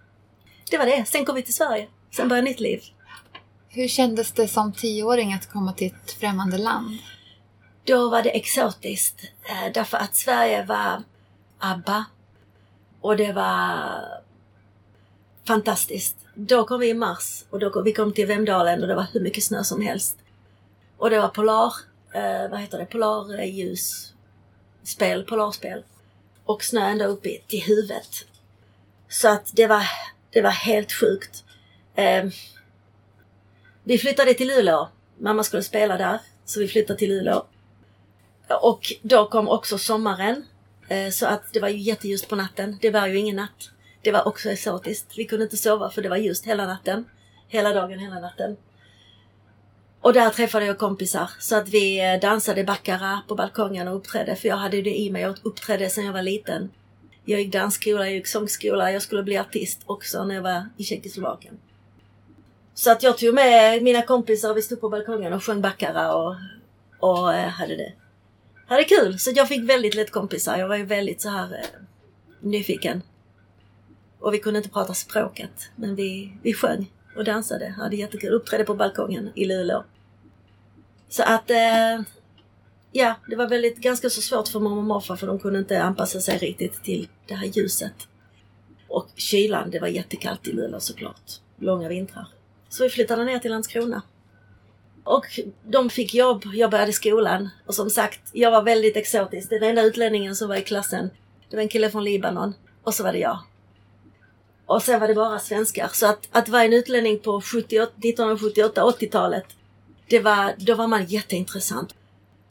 Det 0.70 0.78
var 0.78 0.86
det. 0.86 1.04
Sen 1.08 1.24
kom 1.24 1.34
vi 1.34 1.42
till 1.42 1.54
Sverige. 1.54 1.88
Sen 2.16 2.28
började 2.28 2.48
nytt 2.48 2.60
liv. 2.60 2.82
Hur 3.68 3.88
kändes 3.88 4.32
det 4.32 4.48
som 4.48 4.72
tioåring 4.72 5.32
att 5.32 5.50
komma 5.52 5.72
till 5.72 5.86
ett 5.86 6.10
främmande 6.10 6.58
land? 6.58 6.98
Då 7.84 8.10
var 8.10 8.22
det 8.22 8.30
exotiskt. 8.30 9.20
Eh, 9.42 9.72
därför 9.74 9.98
att 9.98 10.16
Sverige 10.16 10.64
var 10.64 11.02
ABBA. 11.58 12.04
Och 13.00 13.16
det 13.16 13.32
var 13.32 14.00
fantastiskt. 15.44 16.25
Då 16.38 16.64
kom 16.64 16.80
vi 16.80 16.88
i 16.88 16.94
mars 16.94 17.44
och 17.50 17.58
då 17.58 17.70
kom, 17.70 17.84
vi 17.84 17.92
kom 17.92 18.12
till 18.12 18.26
Vemdalen 18.26 18.82
och 18.82 18.88
det 18.88 18.94
var 18.94 19.06
hur 19.12 19.20
mycket 19.20 19.44
snö 19.44 19.64
som 19.64 19.80
helst. 19.80 20.16
Och 20.96 21.10
det 21.10 21.18
var 21.18 21.28
polar, 21.28 21.72
eh, 22.12 22.50
vad 22.50 22.60
heter 22.60 22.78
det, 22.78 22.86
polarljus, 22.86 24.12
spel, 24.82 25.24
polarspel. 25.24 25.84
Och 26.44 26.64
snö 26.64 26.80
ända 26.80 27.06
upp 27.06 27.26
i, 27.26 27.42
till 27.46 27.62
huvudet. 27.62 28.26
Så 29.08 29.28
att 29.28 29.50
det 29.54 29.66
var, 29.66 29.82
det 30.30 30.42
var 30.42 30.50
helt 30.50 30.92
sjukt. 30.92 31.44
Eh, 31.94 32.24
vi 33.84 33.98
flyttade 33.98 34.34
till 34.34 34.48
Luleå. 34.48 34.88
Mamma 35.18 35.42
skulle 35.42 35.62
spela 35.62 35.96
där, 35.96 36.20
så 36.44 36.60
vi 36.60 36.68
flyttade 36.68 36.98
till 36.98 37.08
Luleå. 37.08 37.46
Och 38.62 38.92
då 39.02 39.28
kom 39.28 39.48
också 39.48 39.78
sommaren. 39.78 40.44
Eh, 40.88 41.10
så 41.10 41.26
att 41.26 41.52
det 41.52 41.60
var 41.60 41.68
ju 41.68 41.78
jätteljust 41.78 42.28
på 42.28 42.36
natten. 42.36 42.78
Det 42.80 42.90
var 42.90 43.06
ju 43.06 43.18
ingen 43.18 43.36
natt. 43.36 43.70
Det 44.06 44.12
var 44.12 44.28
också 44.28 44.50
exotiskt. 44.50 45.18
Vi 45.18 45.24
kunde 45.24 45.44
inte 45.44 45.56
sova 45.56 45.90
för 45.90 46.02
det 46.02 46.08
var 46.08 46.16
ljust 46.16 46.46
hela 46.46 46.66
natten. 46.66 47.04
Hela 47.48 47.72
dagen, 47.72 47.98
hela 47.98 48.20
natten. 48.20 48.56
Och 50.00 50.12
där 50.12 50.30
träffade 50.30 50.66
jag 50.66 50.78
kompisar 50.78 51.30
så 51.38 51.56
att 51.56 51.68
vi 51.68 52.12
eh, 52.12 52.20
dansade 52.20 52.64
baccara 52.64 53.20
på 53.28 53.34
balkongen 53.34 53.88
och 53.88 53.96
uppträdde. 53.96 54.36
För 54.36 54.48
jag 54.48 54.56
hade 54.56 54.82
det 54.82 54.98
i 54.98 55.10
mig. 55.10 55.22
Jag 55.22 55.36
uppträdde 55.42 55.90
sedan 55.90 56.04
jag 56.04 56.12
var 56.12 56.22
liten. 56.22 56.70
Jag 57.24 57.40
gick 57.40 57.52
dansskola, 57.52 58.04
jag 58.04 58.14
gick 58.14 58.26
sångskola, 58.26 58.92
jag 58.92 59.02
skulle 59.02 59.22
bli 59.22 59.38
artist 59.38 59.80
också 59.86 60.24
när 60.24 60.34
jag 60.34 60.42
var 60.42 60.68
i 60.76 60.84
Tjeckoslovakien. 60.84 61.58
Så 62.74 62.90
att 62.92 63.02
jag 63.02 63.18
tog 63.18 63.34
med 63.34 63.82
mina 63.82 64.02
kompisar, 64.02 64.54
vi 64.54 64.62
stod 64.62 64.80
på 64.80 64.88
balkongen 64.88 65.32
och 65.32 65.44
sjöng 65.44 65.60
baccara 65.60 66.14
och, 66.14 66.36
och 67.00 67.34
eh, 67.34 67.48
hade 67.48 67.76
det 67.76 67.92
hade 68.66 68.84
kul. 68.84 69.18
Så 69.18 69.30
jag 69.34 69.48
fick 69.48 69.70
väldigt 69.70 69.94
lätt 69.94 70.10
kompisar. 70.10 70.58
Jag 70.58 70.68
var 70.68 70.76
ju 70.76 70.84
väldigt 70.84 71.20
så 71.20 71.28
här 71.28 71.54
eh, 71.54 71.80
nyfiken. 72.40 73.02
Och 74.26 74.34
vi 74.34 74.38
kunde 74.38 74.58
inte 74.58 74.70
prata 74.70 74.94
språket, 74.94 75.70
men 75.76 75.94
vi, 75.94 76.32
vi 76.42 76.54
sjöng 76.54 76.92
och 77.16 77.24
dansade. 77.24 77.68
Hade 77.68 77.96
jättekul. 77.96 78.32
Uppträdde 78.32 78.64
på 78.64 78.74
balkongen 78.74 79.30
i 79.34 79.44
Luleå. 79.44 79.84
Så 81.08 81.22
att, 81.22 81.50
eh, 81.50 82.00
ja, 82.92 83.14
det 83.28 83.36
var 83.36 83.48
väldigt, 83.48 83.76
ganska 83.76 84.10
så 84.10 84.20
svårt 84.20 84.48
för 84.48 84.60
mamma 84.60 84.76
och 84.76 84.82
morfar 84.82 85.16
för 85.16 85.26
de 85.26 85.38
kunde 85.38 85.58
inte 85.58 85.82
anpassa 85.82 86.20
sig 86.20 86.38
riktigt 86.38 86.84
till 86.84 87.08
det 87.26 87.34
här 87.34 87.46
ljuset. 87.46 88.08
Och 88.88 89.08
kylan, 89.16 89.70
det 89.70 89.78
var 89.78 89.88
jättekallt 89.88 90.48
i 90.48 90.52
Luleå 90.52 90.80
såklart. 90.80 91.40
Långa 91.56 91.88
vintrar. 91.88 92.28
Så 92.68 92.84
vi 92.84 92.90
flyttade 92.90 93.24
ner 93.24 93.38
till 93.38 93.50
Landskrona. 93.50 94.02
Och 95.04 95.26
de 95.64 95.90
fick 95.90 96.14
jobb, 96.14 96.42
jag 96.54 96.70
började 96.70 96.92
skolan. 96.92 97.48
Och 97.66 97.74
som 97.74 97.90
sagt, 97.90 98.20
jag 98.32 98.50
var 98.50 98.62
väldigt 98.62 98.96
exotisk. 98.96 99.50
Den 99.50 99.62
enda 99.62 99.82
utlänningen 99.82 100.36
som 100.36 100.48
var 100.48 100.56
i 100.56 100.62
klassen, 100.62 101.10
det 101.50 101.56
var 101.56 101.62
en 101.62 101.68
kille 101.68 101.90
från 101.90 102.04
Libanon. 102.04 102.54
Och 102.82 102.94
så 102.94 103.04
var 103.04 103.12
det 103.12 103.18
jag. 103.18 103.38
Och 104.66 104.82
sen 104.82 105.00
var 105.00 105.08
det 105.08 105.14
bara 105.14 105.38
svenskar. 105.38 105.88
Så 105.92 106.06
att, 106.06 106.28
att 106.30 106.48
vara 106.48 106.64
en 106.64 106.72
utlänning 106.72 107.18
på 107.18 107.40
1978-80-talet, 107.40 109.44
det 110.08 110.20
var, 110.20 110.54
då 110.56 110.74
var 110.74 110.86
man 110.86 111.04
jätteintressant. 111.04 111.94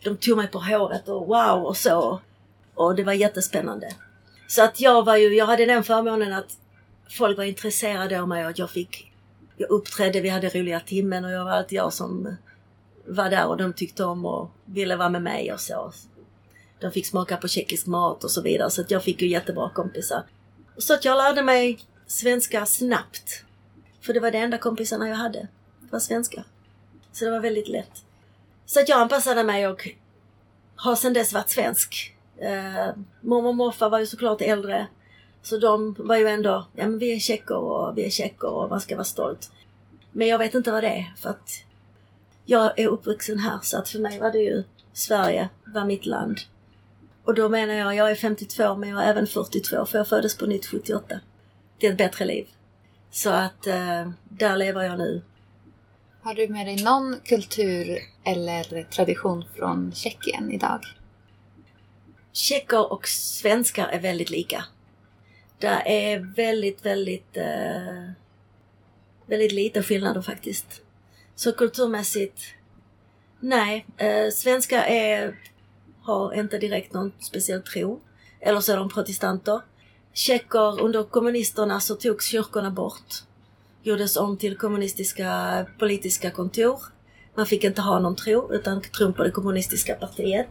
De 0.03 0.17
tog 0.17 0.37
mig 0.37 0.47
på 0.47 0.59
håret 0.59 1.09
och 1.09 1.27
wow 1.27 1.65
och 1.65 1.77
så. 1.77 2.21
Och 2.73 2.95
det 2.95 3.03
var 3.03 3.13
jättespännande. 3.13 3.95
Så 4.47 4.63
att 4.63 4.79
jag 4.79 5.05
var 5.05 5.15
ju, 5.15 5.35
jag 5.35 5.45
hade 5.45 5.65
den 5.65 5.83
förmånen 5.83 6.33
att 6.33 6.57
folk 7.09 7.37
var 7.37 7.43
intresserade 7.43 8.21
av 8.21 8.27
mig 8.27 8.43
och 8.43 8.49
att 8.49 8.59
jag 8.59 8.69
fick, 8.69 9.11
jag 9.57 9.69
uppträdde, 9.69 10.21
vi 10.21 10.29
hade 10.29 10.49
roliga 10.49 10.79
timmen 10.79 11.25
och 11.25 11.31
jag 11.31 11.45
var 11.45 11.51
alltid 11.51 11.77
jag 11.77 11.93
som 11.93 12.35
var 13.05 13.29
där 13.29 13.47
och 13.47 13.57
de 13.57 13.73
tyckte 13.73 14.03
om 14.03 14.25
och 14.25 14.51
ville 14.65 14.95
vara 14.95 15.09
med 15.09 15.21
mig 15.21 15.53
och 15.53 15.61
så. 15.61 15.93
De 16.79 16.91
fick 16.91 17.05
smaka 17.05 17.37
på 17.37 17.47
tjeckisk 17.47 17.87
mat 17.87 18.23
och 18.23 18.31
så 18.31 18.41
vidare 18.41 18.69
så 18.69 18.81
att 18.81 18.91
jag 18.91 19.03
fick 19.03 19.21
ju 19.21 19.27
jättebra 19.27 19.69
kompisar. 19.69 20.23
Så 20.77 20.93
att 20.93 21.05
jag 21.05 21.17
lärde 21.17 21.43
mig 21.43 21.79
svenska 22.07 22.65
snabbt. 22.65 23.43
För 24.01 24.13
det 24.13 24.19
var 24.19 24.31
det 24.31 24.37
enda 24.37 24.57
kompisarna 24.57 25.09
jag 25.09 25.15
hade. 25.15 25.39
Det 25.79 25.91
var 25.91 25.99
svenska. 25.99 26.43
Så 27.11 27.25
det 27.25 27.31
var 27.31 27.39
väldigt 27.39 27.67
lätt. 27.67 28.03
Så 28.65 28.79
att 28.79 28.89
jag 28.89 29.01
anpassade 29.01 29.43
mig 29.43 29.67
och 29.67 29.89
har 30.75 30.95
sedan 30.95 31.13
dess 31.13 31.33
varit 31.33 31.49
svensk. 31.49 32.15
Eh, 32.37 32.89
mormor 33.21 33.49
och 33.49 33.55
morfar 33.55 33.89
var 33.89 33.99
ju 33.99 34.05
såklart 34.05 34.41
äldre. 34.41 34.87
Så 35.41 35.57
de 35.57 35.95
var 35.99 36.15
ju 36.15 36.27
ändå, 36.27 36.67
ja 36.73 36.87
men 36.87 36.99
vi 36.99 37.15
är 37.15 37.19
tjecker 37.19 37.57
och 37.57 37.97
vi 37.97 38.05
är 38.05 38.09
tjecker 38.09 38.47
och 38.47 38.69
man 38.69 38.81
ska 38.81 38.95
vara 38.95 39.05
stolt. 39.05 39.51
Men 40.11 40.27
jag 40.27 40.37
vet 40.37 40.53
inte 40.53 40.71
vad 40.71 40.83
det 40.83 40.89
är 40.89 41.13
för 41.17 41.29
att 41.29 41.63
jag 42.45 42.79
är 42.79 42.87
uppvuxen 42.87 43.39
här 43.39 43.59
så 43.63 43.77
att 43.77 43.89
för 43.89 43.99
mig 43.99 44.19
var 44.19 44.31
det 44.31 44.39
ju 44.39 44.63
Sverige 44.93 45.49
var 45.65 45.85
mitt 45.85 46.05
land. 46.05 46.39
Och 47.23 47.33
då 47.33 47.49
menar 47.49 47.73
jag, 47.73 47.95
jag 47.95 48.11
är 48.11 48.15
52 48.15 48.75
men 48.75 48.89
jag 48.89 49.03
är 49.03 49.09
även 49.09 49.27
42 49.27 49.85
för 49.85 49.97
jag 49.97 50.07
föddes 50.07 50.37
på 50.37 50.45
nytt 50.45 50.65
78 50.65 51.19
till 51.79 51.91
ett 51.91 51.97
bättre 51.97 52.25
liv. 52.25 52.47
Så 53.11 53.29
att 53.29 53.67
eh, 53.67 54.09
där 54.29 54.57
lever 54.57 54.83
jag 54.83 54.97
nu. 54.97 55.21
Har 56.21 56.33
du 56.33 56.47
med 56.47 56.67
dig 56.67 56.83
någon 56.83 57.19
kultur 57.23 57.99
eller 58.23 58.83
tradition 58.83 59.45
från 59.55 59.91
Tjeckien 59.91 60.51
idag? 60.51 60.79
Tjecker 62.31 62.91
och 62.91 63.07
svenskar 63.07 63.87
är 63.87 63.99
väldigt 63.99 64.29
lika. 64.29 64.65
Det 65.57 65.67
är 65.85 66.19
väldigt, 66.35 66.85
väldigt, 66.85 67.37
eh, 67.37 68.11
väldigt 69.25 69.51
lite 69.51 69.83
skillnader 69.83 70.21
faktiskt. 70.21 70.81
Så 71.35 71.51
kulturmässigt, 71.51 72.41
nej. 73.39 73.85
Eh, 73.97 74.29
svenskar 74.29 74.83
är, 74.83 75.39
har 76.01 76.33
inte 76.33 76.57
direkt 76.57 76.93
någon 76.93 77.11
speciell 77.19 77.61
tro. 77.61 78.01
Eller 78.39 78.59
så 78.59 78.73
är 78.73 78.77
de 78.77 78.89
protestanter. 78.89 79.61
Tjecker, 80.15 80.81
under 80.81 81.03
kommunisterna 81.03 81.79
så 81.79 81.95
togs 81.95 82.25
kyrkorna 82.25 82.71
bort. 82.71 83.23
Gjordes 83.83 84.17
om 84.17 84.37
till 84.37 84.57
kommunistiska 84.57 85.65
politiska 85.79 86.31
kontor. 86.31 86.79
Man 87.35 87.45
fick 87.45 87.63
inte 87.63 87.81
ha 87.81 87.99
någon 87.99 88.15
tro 88.15 88.53
utan 88.53 88.81
tron 88.81 89.13
på 89.13 89.23
det 89.23 89.31
kommunistiska 89.31 89.95
partiet. 89.95 90.47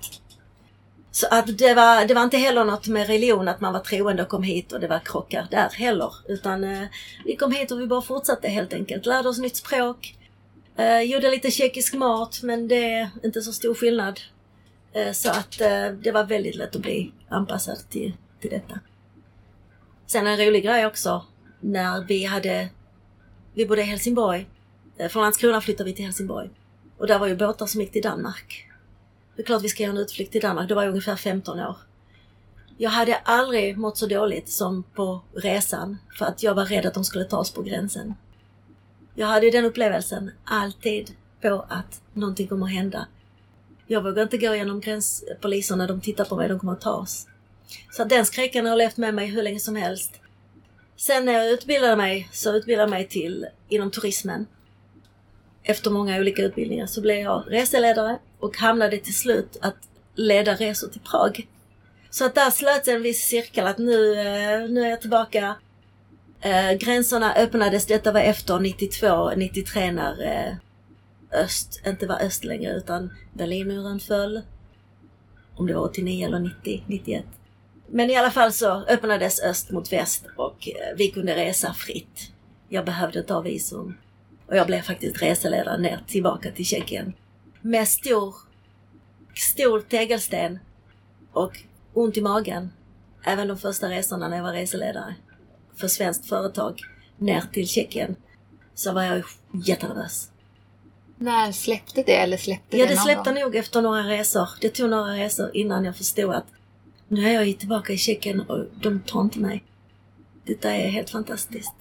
Så 1.11 1.27
att 1.31 1.59
det 1.59 1.75
var, 1.75 2.05
det 2.05 2.15
var 2.15 2.23
inte 2.23 2.37
heller 2.37 2.65
något 2.65 2.87
med 2.87 3.07
religion 3.07 3.49
att 3.49 3.61
man 3.61 3.73
var 3.73 3.81
troende 3.81 4.23
och 4.23 4.29
kom 4.29 4.43
hit 4.43 4.73
och 4.73 4.81
det 4.81 4.89
var 4.89 4.99
krockar 5.05 5.47
där 5.51 5.69
heller. 5.71 6.15
Utan 6.29 6.65
eh, 6.65 6.87
vi 7.25 7.37
kom 7.37 7.53
hit 7.53 7.71
och 7.71 7.81
vi 7.81 7.87
bara 7.87 8.03
fortsatte 8.03 8.49
helt 8.49 8.73
enkelt. 8.73 9.07
Lärde 9.07 9.29
oss 9.29 9.39
nytt 9.39 9.57
språk. 9.57 10.17
Eh, 10.77 11.01
gjorde 11.01 11.31
lite 11.31 11.51
tjeckisk 11.51 11.95
mat 11.95 12.41
men 12.43 12.69
det 12.69 12.93
är 12.93 13.11
inte 13.25 13.43
så 13.43 13.53
stor 13.53 13.75
skillnad. 13.75 14.21
Eh, 14.93 15.13
så 15.13 15.31
att 15.31 15.61
eh, 15.61 15.89
det 16.03 16.13
var 16.13 16.25
väldigt 16.25 16.57
lätt 16.57 16.77
att 16.77 16.83
bli 16.83 17.13
anpassad 17.29 17.79
till, 17.91 18.13
till 18.41 18.51
detta. 18.51 18.81
Sen 20.07 20.27
en 20.27 20.39
rolig 20.39 20.65
grej 20.65 20.87
också, 20.87 21.25
när 21.61 22.05
vi 22.05 22.25
hade, 22.25 22.69
vi 23.55 23.67
bodde 23.67 23.81
i 23.83 23.85
Helsingborg. 23.85 24.47
Eh, 24.97 25.09
från 25.09 25.23
Landskrona 25.23 25.61
flyttade 25.61 25.91
vi 25.91 25.97
till 25.97 26.05
Helsingborg. 26.05 26.51
Och 26.99 27.07
där 27.07 27.19
var 27.19 27.27
ju 27.27 27.37
båtar 27.37 27.67
som 27.67 27.81
gick 27.81 27.93
till 27.93 28.03
Danmark. 28.03 28.71
det 29.37 29.43
är 29.43 29.47
klart 29.47 29.63
vi 29.63 29.69
ska 29.69 29.83
göra 29.83 29.93
en 29.93 29.99
utflykt 29.99 30.33
till 30.33 30.41
Danmark. 30.41 30.69
det 30.69 30.75
var 30.75 30.83
jag 30.83 30.91
ungefär 30.91 31.17
15 31.17 31.61
år. 31.61 31.77
Jag 32.77 32.91
hade 32.91 33.17
aldrig 33.17 33.79
mått 33.79 33.97
så 33.97 34.07
dåligt 34.07 34.49
som 34.49 34.83
på 34.83 35.21
resan 35.33 35.99
för 36.19 36.25
att 36.27 36.43
jag 36.43 36.55
var 36.55 36.65
rädd 36.65 36.87
att 36.87 36.95
de 36.95 37.05
skulle 37.05 37.25
ta 37.25 37.39
oss 37.39 37.51
på 37.51 37.63
gränsen. 37.63 38.15
Jag 39.15 39.27
hade 39.27 39.51
den 39.51 39.65
upplevelsen 39.65 40.31
alltid 40.45 41.11
på 41.41 41.65
att 41.69 42.03
någonting 42.13 42.47
kommer 42.47 42.67
att 42.67 42.73
hända. 42.73 43.07
Jag 43.87 44.03
vågar 44.03 44.23
inte 44.23 44.39
gå 44.39 44.55
genom 44.55 44.81
gränspolisen 44.81 45.79
när 45.79 45.89
de 45.89 46.01
tittar 46.01 46.25
på 46.25 46.37
mig, 46.37 46.49
de 46.49 46.59
kommer 46.59 46.73
att 46.73 46.81
ta 46.81 46.93
oss. 46.93 47.27
Så 47.91 48.05
den 48.05 48.27
skräcken 48.27 48.67
har 48.67 48.77
levt 48.77 48.97
med 48.97 49.15
mig 49.15 49.27
hur 49.27 49.43
länge 49.43 49.61
som 49.61 49.77
helst. 49.77 50.21
Sen 50.97 51.25
när 51.25 51.33
jag 51.33 51.51
utbildade 51.51 51.97
mig 51.97 52.29
så 52.33 52.53
utbildade 52.53 52.83
jag 52.83 52.91
mig 52.91 53.09
till 53.09 53.47
inom 53.69 53.91
turismen. 53.91 54.47
Efter 55.63 55.91
många 55.91 56.19
olika 56.19 56.43
utbildningar 56.43 56.87
så 56.87 57.01
blev 57.01 57.17
jag 57.17 57.45
reseledare 57.49 58.19
och 58.41 58.57
hamnade 58.57 58.99
till 58.99 59.15
slut 59.15 59.57
att 59.61 59.77
leda 60.15 60.55
resor 60.55 60.89
till 60.89 61.01
Prag. 61.01 61.47
Så 62.11 62.25
att 62.25 62.35
där 62.35 62.51
slöts 62.51 62.89
en 62.89 63.03
viss 63.03 63.29
cirkel 63.29 63.67
att 63.67 63.79
nu, 63.79 64.13
eh, 64.13 64.69
nu 64.69 64.83
är 64.83 64.91
jag 64.91 65.01
tillbaka. 65.01 65.57
Eh, 66.41 66.73
gränserna 66.73 67.35
öppnades, 67.35 67.87
detta 67.87 68.13
var 68.13 68.21
efter 68.21 68.61
92, 68.61 69.31
93 69.37 69.93
när 69.93 70.23
eh, 70.23 70.55
öst 71.41 71.83
inte 71.87 72.07
var 72.07 72.21
öst 72.21 72.45
längre 72.45 72.73
utan 72.73 73.13
Berlinmuren 73.33 74.01
föll. 74.01 74.43
Om 75.57 75.67
det 75.67 75.75
var 75.75 75.83
89 75.83 76.27
eller 76.27 76.39
90, 76.39 76.85
91. 76.87 77.25
Men 77.87 78.11
i 78.11 78.17
alla 78.17 78.31
fall 78.31 78.53
så 78.53 78.85
öppnades 78.85 79.43
öst 79.43 79.71
mot 79.71 79.93
väst 79.93 80.27
och 80.37 80.69
eh, 80.69 80.97
vi 80.97 81.09
kunde 81.09 81.37
resa 81.37 81.75
fritt. 81.75 82.33
Jag 82.69 82.85
behövde 82.85 83.19
inte 83.19 83.35
ha 83.35 83.41
visum. 83.41 83.95
Och 84.47 84.57
jag 84.57 84.67
blev 84.67 84.83
faktiskt 84.83 85.23
reseledare 85.23 85.79
ner 85.79 86.05
tillbaka 86.07 86.51
till 86.51 86.67
Tjeckien. 86.67 87.13
Med 87.61 87.89
stor, 87.89 88.35
stor 89.35 89.81
tegelsten 89.81 90.59
och 91.33 91.53
ont 91.93 92.17
i 92.17 92.21
magen. 92.21 92.73
Även 93.25 93.49
de 93.49 93.59
första 93.59 93.91
resorna 93.91 94.29
när 94.29 94.37
jag 94.37 94.45
var 94.45 94.53
reseledare 94.53 95.15
för 95.77 95.89
svenskt 95.89 96.29
företag 96.29 96.81
ner 97.19 97.41
till 97.53 97.69
Tjeckien 97.69 98.17
så 98.75 98.93
var 98.93 99.03
jag 99.03 99.25
jättenervös. 99.65 100.31
När 101.17 101.53
släppte 101.53 102.03
det 102.03 102.17
eller 102.17 102.37
släppte 102.37 102.79
ja, 102.79 102.87
det 102.87 102.95
det 102.95 103.01
släppte 103.01 103.33
gång? 103.33 103.41
nog 103.41 103.57
efter 103.57 103.83
några 103.83 104.03
resor. 104.03 104.49
Det 104.61 104.69
tog 104.69 104.91
några 104.91 105.13
resor 105.17 105.51
innan 105.55 105.85
jag 105.85 105.97
förstod 105.97 106.35
att 106.35 106.47
nu 107.09 107.29
är 107.29 107.33
jag 107.35 107.47
ju 107.47 107.53
tillbaka 107.53 107.93
i 107.93 107.97
Tjeckien 107.99 108.41
och 108.41 108.65
de 108.83 109.01
tar 109.01 109.21
inte 109.21 109.39
mig. 109.39 109.65
Detta 110.45 110.71
är 110.75 110.89
helt 110.89 111.11
fantastiskt. 111.11 111.75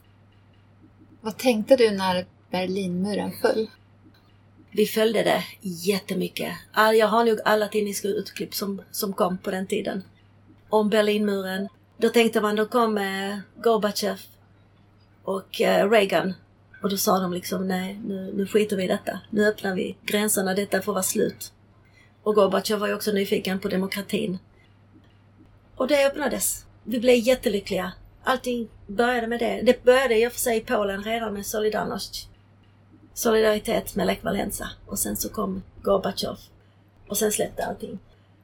Vad 1.22 1.38
tänkte 1.38 1.76
du 1.76 1.92
när 1.92 2.26
Berlinmuren 2.52 3.32
föll? 3.42 3.70
Vi 4.72 4.86
följde 4.86 5.24
det 5.24 5.44
jättemycket. 5.62 6.54
All- 6.72 6.96
Jag 6.96 7.08
har 7.08 7.26
nog 7.26 7.40
alla 7.46 7.68
tidningsutklipp 7.68 8.54
som, 8.56 8.82
som 8.92 9.14
kom 9.14 9.38
på 9.38 9.52
den 9.52 9.68
tiden. 9.68 10.04
Om 10.70 10.90
Berlinmuren. 10.90 11.68
Då 11.98 12.10
tänkte 12.10 12.42
man, 12.42 12.56
då 12.56 12.66
kom 12.66 12.98
eh, 12.98 13.38
Gorbatjov 13.64 14.20
och 15.24 15.62
eh, 15.62 15.90
Reagan. 15.90 16.34
Och 16.82 16.90
då 16.90 16.98
sa 16.98 17.20
de 17.20 17.34
liksom, 17.34 17.68
nej 17.68 18.00
nu, 18.06 18.34
nu 18.36 18.48
skiter 18.48 18.76
vi 18.78 18.84
i 18.84 18.88
detta. 18.88 19.20
Nu 19.30 19.48
öppnar 19.48 19.76
vi 19.76 19.96
gränserna, 20.06 20.54
detta 20.54 20.82
får 20.82 20.94
vara 20.94 21.04
slut. 21.04 21.54
Och 22.24 22.36
Gorbatjov 22.36 22.80
var 22.80 22.88
ju 22.88 22.94
också 22.96 23.12
nyfiken 23.12 23.60
på 23.60 23.68
demokratin. 23.68 24.38
Och 25.76 25.88
det 25.88 26.08
öppnades. 26.08 26.66
Vi 26.84 27.00
blev 27.00 27.16
jättelyckliga. 27.16 27.92
Allting 28.24 28.70
började 28.88 29.28
med 29.28 29.40
det. 29.40 29.62
Det 29.64 29.84
började 29.84 30.20
i 30.20 30.28
och 30.28 30.32
för 30.32 30.40
sig 30.40 30.58
i 30.58 30.62
Polen 30.62 31.04
redan 31.04 31.34
med 31.34 31.46
Solidarność. 31.46 32.28
Solidaritet 33.14 33.96
med 33.96 34.08
Lech 34.08 34.24
Walesa. 34.24 34.70
Och 34.86 35.00
sen 35.00 35.18
så 35.18 35.30
kom 35.30 35.64
Gorbatjov. 35.82 36.38
Och 37.08 37.18
sen 37.18 37.32
släppte 37.32 37.66
allting. 37.66 38.00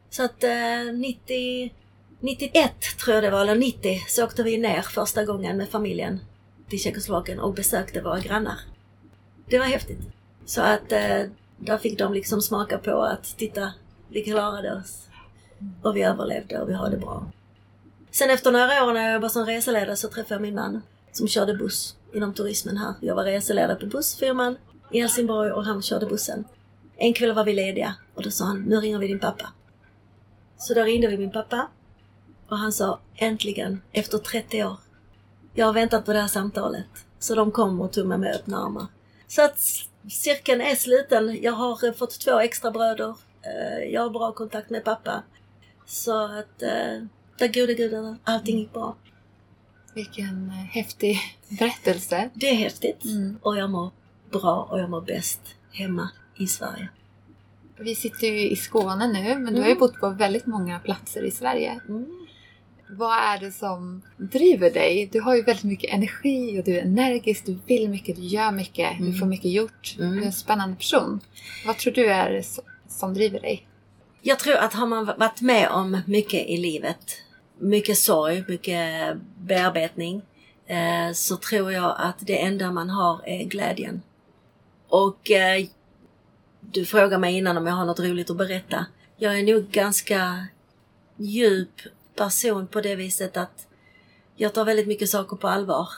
Så 0.10 0.24
att 0.24 0.44
eh, 0.44 0.94
90, 0.94 1.74
91 2.20 2.72
tror 3.04 3.16
jag 3.16 3.24
det 3.24 3.30
var, 3.30 3.42
eller 3.42 3.56
90, 3.56 4.00
så 4.08 4.24
åkte 4.24 4.44
vi 4.44 4.58
ner 4.58 4.82
första 4.82 5.26
gången 5.26 5.58
med 5.58 5.70
familjen 5.70 6.20
till 6.70 6.80
Tjeckoslovakien 6.80 7.40
och 7.40 7.54
besökte 7.54 8.02
våra 8.02 8.20
grannar. 8.20 8.60
Det 9.50 9.60
var 9.60 9.66
häftigt. 9.66 10.00
Så 10.46 10.62
att 10.62 10.92
eh, 10.92 11.24
där 11.58 11.78
fick 11.78 11.98
de 11.98 12.14
liksom 12.14 12.42
smaka 12.42 12.78
på 12.78 13.02
att 13.02 13.38
titta, 13.38 13.74
vi 14.10 14.24
klarade 14.24 14.76
oss. 14.76 15.09
Och 15.82 15.96
vi 15.96 16.04
överlevde 16.04 16.62
och 16.62 16.70
vi 16.70 16.74
har 16.74 16.90
det 16.90 16.98
bra. 16.98 17.32
Sen 18.12 18.30
efter 18.30 18.52
några 18.52 18.86
år 18.86 18.94
när 18.94 19.02
jag 19.02 19.14
jobbade 19.14 19.34
som 19.34 19.46
reseledare 19.46 19.96
så 19.96 20.08
träffade 20.08 20.36
jag 20.36 20.42
min 20.42 20.56
man 20.56 20.82
som 21.12 21.28
körde 21.28 21.54
buss 21.54 21.96
inom 22.14 22.34
turismen 22.34 22.78
här. 22.78 22.94
Jag 23.02 23.16
var 23.16 23.24
reseledare 23.24 23.76
på 23.76 23.86
bussfirman 23.86 24.58
i 24.92 25.02
Helsingborg 25.02 25.52
och 25.52 25.66
han 25.66 25.82
körde 25.82 26.06
bussen. 26.06 26.44
En 26.98 27.14
kväll 27.14 27.34
var 27.34 27.44
vi 27.44 27.54
lediga 27.54 27.96
och 28.16 28.24
då 28.24 28.32
sa 28.32 28.46
han, 28.46 28.62
nu 28.62 28.76
ringer 28.76 29.00
vi 29.00 29.08
din 29.08 29.20
pappa. 29.20 29.54
Så 30.58 30.74
då 30.74 30.84
ringde 30.84 31.08
vi 31.08 31.18
min 31.18 31.32
pappa 31.32 31.68
och 32.50 32.58
han 32.58 32.72
sa, 32.72 33.00
äntligen, 33.16 33.82
efter 33.92 34.18
30 34.18 34.64
år. 34.64 34.78
Jag 35.54 35.66
har 35.66 35.74
väntat 35.74 36.06
på 36.06 36.14
det 36.14 36.20
här 36.20 36.28
samtalet. 36.28 36.86
Så 37.20 37.36
de 37.36 37.52
kom 37.52 37.82
och 37.82 37.92
tog 37.92 38.08
mig 38.08 38.18
med 38.18 38.36
öppna 38.36 38.66
armar. 38.66 38.88
Så 39.28 39.42
att 39.42 39.60
cirkeln 40.10 40.62
är 40.62 40.76
sluten. 40.76 41.38
Jag 41.42 41.54
har 41.54 41.86
eh, 41.86 41.94
fått 41.94 42.20
två 42.20 42.40
extra 42.40 42.72
bröder. 42.72 43.16
Eh, 43.42 43.84
jag 43.94 44.02
har 44.02 44.10
bra 44.10 44.32
kontakt 44.32 44.70
med 44.70 44.84
pappa. 44.84 45.24
Så 45.90 46.26
att, 46.26 46.62
eh, 46.62 47.04
tack 47.38 47.56
gode 47.56 47.74
gudarna, 47.74 48.18
allting 48.24 48.60
gick 48.60 48.74
bra. 48.74 48.96
Vilken 49.94 50.48
eh, 50.50 50.54
häftig 50.56 51.18
berättelse. 51.60 52.30
Det 52.34 52.50
är 52.50 52.56
häftigt. 52.56 53.06
Mm. 53.06 53.38
Och 53.42 53.58
jag 53.58 53.70
mår 53.70 53.92
bra 54.32 54.68
och 54.72 54.80
jag 54.80 54.90
mår 54.90 55.02
bäst 55.02 55.42
hemma 55.72 56.10
i 56.38 56.48
Sverige. 56.48 56.90
Vi 57.80 57.96
sitter 57.96 58.28
ju 58.28 58.50
i 58.50 58.56
Skåne 58.56 59.08
nu, 59.08 59.38
men 59.40 59.54
du 59.54 59.60
har 59.60 59.68
ju 59.68 59.72
Mm. 59.72 59.80
bott 59.80 60.00
på 60.00 60.10
väldigt 60.10 60.46
många 60.46 60.80
platser 60.80 61.24
i 61.24 61.32
Sverige. 61.32 61.80
Mm. 61.90 62.06
Vad 62.90 63.18
är 63.18 63.40
det 63.40 63.52
som 63.52 64.02
driver 64.18 64.72
dig? 64.72 65.10
Du 65.12 65.22
har 65.22 65.36
ju 65.36 65.42
väldigt 65.42 65.64
mycket 65.64 65.94
energi 65.94 66.60
och 66.60 66.64
du 66.64 66.78
är 66.78 66.82
energisk, 66.82 67.46
du 67.46 67.60
vill 67.66 67.90
mycket, 67.90 68.16
du 68.16 68.22
gör 68.22 68.52
mycket, 68.52 68.98
du 68.98 69.06
Mm. 69.06 69.18
får 69.20 69.26
mycket 69.26 69.52
gjort. 69.52 69.96
Mm. 70.00 70.12
Du 70.16 70.22
är 70.22 70.26
en 70.26 70.34
spännande 70.34 70.76
person. 70.76 71.20
Vad 71.66 71.78
tror 71.78 71.94
du 71.94 72.06
är 72.12 72.32
det 72.32 72.44
som 72.88 73.14
driver 73.14 73.40
dig? 73.40 73.68
Jag 74.22 74.40
tror 74.40 74.56
att 74.56 74.74
har 74.74 74.88
man 74.88 75.06
varit 75.06 75.42
med 75.42 75.70
om 75.70 76.02
mycket 76.06 76.48
i 76.48 76.58
livet, 76.58 77.22
mycket 77.58 77.98
sorg, 77.98 78.44
mycket 78.48 79.18
bearbetning, 79.38 80.22
eh, 80.66 81.14
så 81.14 81.38
tror 81.38 81.72
jag 81.72 81.96
att 81.98 82.16
det 82.20 82.42
enda 82.42 82.72
man 82.72 82.90
har 82.90 83.22
är 83.26 83.44
glädjen. 83.44 84.02
Och 84.88 85.32
eh, 85.32 85.66
du 86.60 86.86
frågade 86.86 87.18
mig 87.18 87.38
innan 87.38 87.58
om 87.58 87.68
jag 87.68 87.74
har 87.74 87.86
något 87.86 88.00
roligt 88.00 88.30
att 88.30 88.38
berätta. 88.38 88.86
Jag 89.18 89.40
är 89.40 89.44
nog 89.44 89.72
ganska 89.72 90.48
djup 91.18 91.82
person 92.16 92.68
på 92.68 92.82
det 92.82 92.96
viset 92.96 93.38
att 93.38 93.68
jag 94.36 94.54
tar 94.54 94.66
väldigt 94.66 94.88
mycket 94.88 95.10
saker 95.10 95.36
på 95.36 95.48
allvar. 95.48 95.90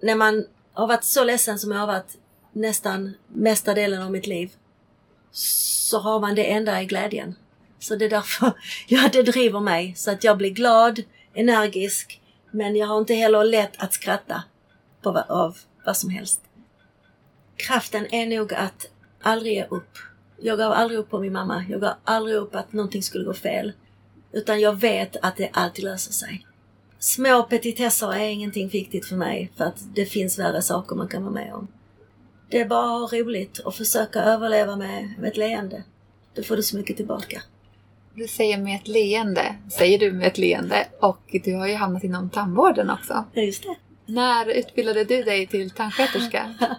När 0.00 0.14
man 0.14 0.46
har 0.72 0.86
varit 0.86 1.04
så 1.04 1.24
ledsen 1.24 1.58
som 1.58 1.72
jag 1.72 1.78
har 1.78 1.86
varit 1.86 2.16
nästan 2.52 3.14
mesta 3.28 3.74
delen 3.74 4.02
av 4.02 4.10
mitt 4.10 4.26
liv 4.26 4.50
så 5.32 5.98
har 5.98 6.20
man 6.20 6.34
det 6.34 6.50
enda 6.50 6.82
i 6.82 6.86
glädjen. 6.86 7.34
Så 7.78 7.96
det 7.96 8.04
är 8.04 8.10
därför, 8.10 8.52
ja 8.86 9.08
det 9.12 9.22
driver 9.22 9.60
mig. 9.60 9.94
Så 9.96 10.10
att 10.10 10.24
jag 10.24 10.38
blir 10.38 10.50
glad, 10.50 11.02
energisk, 11.34 12.20
men 12.50 12.76
jag 12.76 12.86
har 12.86 12.98
inte 12.98 13.14
heller 13.14 13.44
lätt 13.44 13.82
att 13.82 13.92
skratta 13.92 14.42
på, 15.02 15.18
av 15.28 15.58
vad 15.84 15.96
som 15.96 16.10
helst. 16.10 16.40
Kraften 17.56 18.14
är 18.14 18.26
nog 18.26 18.54
att 18.54 18.90
aldrig 19.22 19.54
ge 19.54 19.64
upp. 19.64 19.98
Jag 20.40 20.58
gav 20.58 20.72
aldrig 20.72 21.00
upp 21.00 21.10
på 21.10 21.18
min 21.18 21.32
mamma. 21.32 21.64
Jag 21.68 21.80
gav 21.80 21.94
aldrig 22.04 22.36
upp 22.36 22.54
att 22.54 22.72
någonting 22.72 23.02
skulle 23.02 23.24
gå 23.24 23.34
fel. 23.34 23.72
Utan 24.32 24.60
jag 24.60 24.80
vet 24.80 25.16
att 25.22 25.36
det 25.36 25.50
alltid 25.52 25.84
löser 25.84 26.12
sig. 26.12 26.46
Små 26.98 27.42
petitesser 27.42 28.12
är 28.12 28.28
ingenting 28.28 28.68
viktigt 28.68 29.06
för 29.06 29.16
mig 29.16 29.52
för 29.56 29.64
att 29.64 29.94
det 29.94 30.06
finns 30.06 30.38
värre 30.38 30.62
saker 30.62 30.96
man 30.96 31.08
kan 31.08 31.22
vara 31.22 31.34
med 31.34 31.54
om. 31.54 31.68
Det 32.50 32.60
är 32.60 32.64
bara 32.64 33.04
att 33.04 33.10
ha 33.10 33.18
roligt 33.18 33.58
och 33.58 33.74
försöka 33.74 34.20
överleva 34.22 34.76
med, 34.76 35.14
med 35.18 35.28
ett 35.30 35.36
leende. 35.36 35.82
Då 36.34 36.42
får 36.42 36.56
du 36.56 36.62
så 36.62 36.76
mycket 36.76 36.96
tillbaka. 36.96 37.42
Du 38.14 38.28
säger 38.28 38.58
med 38.58 38.76
ett 38.76 38.88
leende, 38.88 39.56
säger 39.70 39.98
du 39.98 40.12
med 40.12 40.26
ett 40.26 40.38
leende. 40.38 40.86
Och 41.00 41.36
du 41.44 41.54
har 41.54 41.66
ju 41.66 41.74
hamnat 41.74 42.04
inom 42.04 42.30
tandvården 42.30 42.90
också. 42.90 43.24
Ja, 43.32 43.42
just 43.42 43.62
det. 43.62 43.76
När 44.06 44.46
utbildade 44.46 45.04
du 45.04 45.22
dig 45.22 45.46
till 45.46 45.70
tandsköterska? 45.70 46.54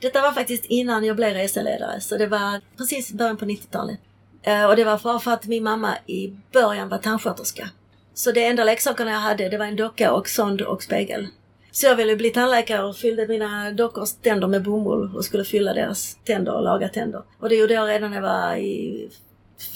Detta 0.00 0.22
var 0.22 0.32
faktiskt 0.32 0.64
innan 0.64 1.04
jag 1.04 1.16
blev 1.16 1.34
reseledare, 1.34 2.00
så 2.00 2.16
det 2.16 2.26
var 2.26 2.60
precis 2.76 3.10
i 3.10 3.14
början 3.14 3.36
på 3.36 3.44
90-talet. 3.44 3.98
Eh, 4.42 4.64
Och 4.64 4.76
det 4.76 4.84
var 4.84 4.98
bara 4.98 5.18
för 5.18 5.30
att 5.30 5.46
min 5.46 5.62
mamma 5.62 5.96
i 6.06 6.36
början 6.52 6.88
var 6.88 6.98
tandsköterska. 6.98 7.68
Så 8.14 8.32
det 8.32 8.44
enda 8.46 8.64
leksakerna 8.64 9.10
jag 9.10 9.18
hade, 9.18 9.48
det 9.48 9.58
var 9.58 9.66
en 9.66 9.76
docka 9.76 10.12
och 10.12 10.28
sond 10.28 10.60
och 10.62 10.82
spegel. 10.82 11.28
Så 11.72 11.86
jag 11.86 11.96
ville 11.96 12.16
bli 12.16 12.30
tandläkare 12.30 12.82
och 12.82 12.96
fyllde 12.96 13.28
mina 13.28 13.70
dockors 13.70 14.12
tänder 14.12 14.48
med 14.48 14.62
bomull 14.62 15.16
och 15.16 15.24
skulle 15.24 15.44
fylla 15.44 15.74
deras 15.74 16.14
tänder 16.24 16.54
och 16.54 16.62
laga 16.62 16.88
tänder. 16.88 17.22
Och 17.38 17.48
det 17.48 17.56
gjorde 17.56 17.74
jag 17.74 17.88
redan 17.88 18.10
när 18.10 18.16
jag 18.16 18.22
var 18.22 18.56
i 18.56 19.10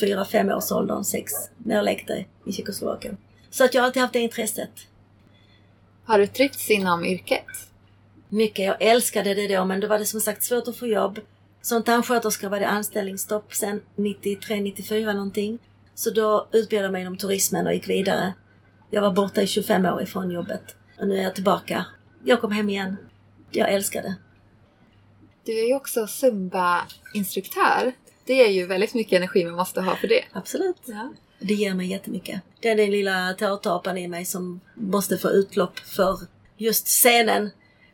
fyra, 0.00 0.24
fem 0.24 0.48
års 0.48 0.72
åldern, 0.72 1.04
sex, 1.04 1.32
när 1.58 1.74
jag 1.74 1.84
lekte 1.84 2.24
i 2.44 2.52
Tjeckoslovakien. 2.52 3.16
Så 3.50 3.64
att 3.64 3.74
jag 3.74 3.82
har 3.82 3.86
alltid 3.86 4.02
haft 4.02 4.12
det 4.12 4.18
intresset. 4.18 4.70
Har 6.04 6.18
du 6.18 6.26
trivts 6.26 6.70
inom 6.70 7.04
yrket? 7.04 7.44
mycket. 8.34 8.64
Jag 8.64 8.82
älskade 8.82 9.34
det 9.34 9.56
då 9.56 9.64
men 9.64 9.80
då 9.80 9.86
var 9.86 9.98
det 9.98 10.04
som 10.04 10.20
sagt 10.20 10.42
svårt 10.42 10.68
att 10.68 10.76
få 10.76 10.86
jobb. 10.86 11.20
Som 11.62 11.82
tandsköterska 11.82 12.48
var 12.48 12.60
det 12.60 12.68
anställningsstopp 12.68 13.54
sen 13.54 13.80
93-94 13.96 15.12
någonting. 15.12 15.58
Så 15.94 16.10
då 16.10 16.48
utbildade 16.52 16.86
jag 16.86 16.92
mig 16.92 17.02
inom 17.02 17.16
turismen 17.16 17.66
och 17.66 17.74
gick 17.74 17.88
vidare. 17.88 18.32
Jag 18.90 19.02
var 19.02 19.12
borta 19.12 19.42
i 19.42 19.46
25 19.46 19.86
år 19.86 20.02
ifrån 20.02 20.30
jobbet. 20.30 20.76
Och 20.98 21.08
nu 21.08 21.18
är 21.18 21.22
jag 21.22 21.34
tillbaka. 21.34 21.86
Jag 22.24 22.40
kom 22.40 22.52
hem 22.52 22.68
igen. 22.68 22.96
Jag 23.50 23.72
älskar 23.72 24.02
det. 24.02 24.14
Du 25.44 25.58
är 25.58 25.68
ju 25.68 25.74
också 25.74 26.06
Zumba-instruktör. 26.06 27.92
Det 28.24 28.46
är 28.46 28.50
ju 28.50 28.66
väldigt 28.66 28.94
mycket 28.94 29.16
energi 29.16 29.44
man 29.44 29.54
måste 29.54 29.80
ha 29.80 29.96
för 29.96 30.08
det. 30.08 30.24
Absolut. 30.32 30.76
Ja. 30.84 31.12
Det 31.38 31.54
ger 31.54 31.74
mig 31.74 31.86
jättemycket. 31.86 32.40
Det 32.60 32.68
är 32.68 32.76
den 32.76 32.90
lilla 32.90 33.34
tårtapan 33.38 33.98
i 33.98 34.08
mig 34.08 34.24
som 34.24 34.60
måste 34.74 35.18
få 35.18 35.30
utlopp 35.30 35.78
för 35.78 36.18
just 36.56 36.86
scenen 36.86 37.50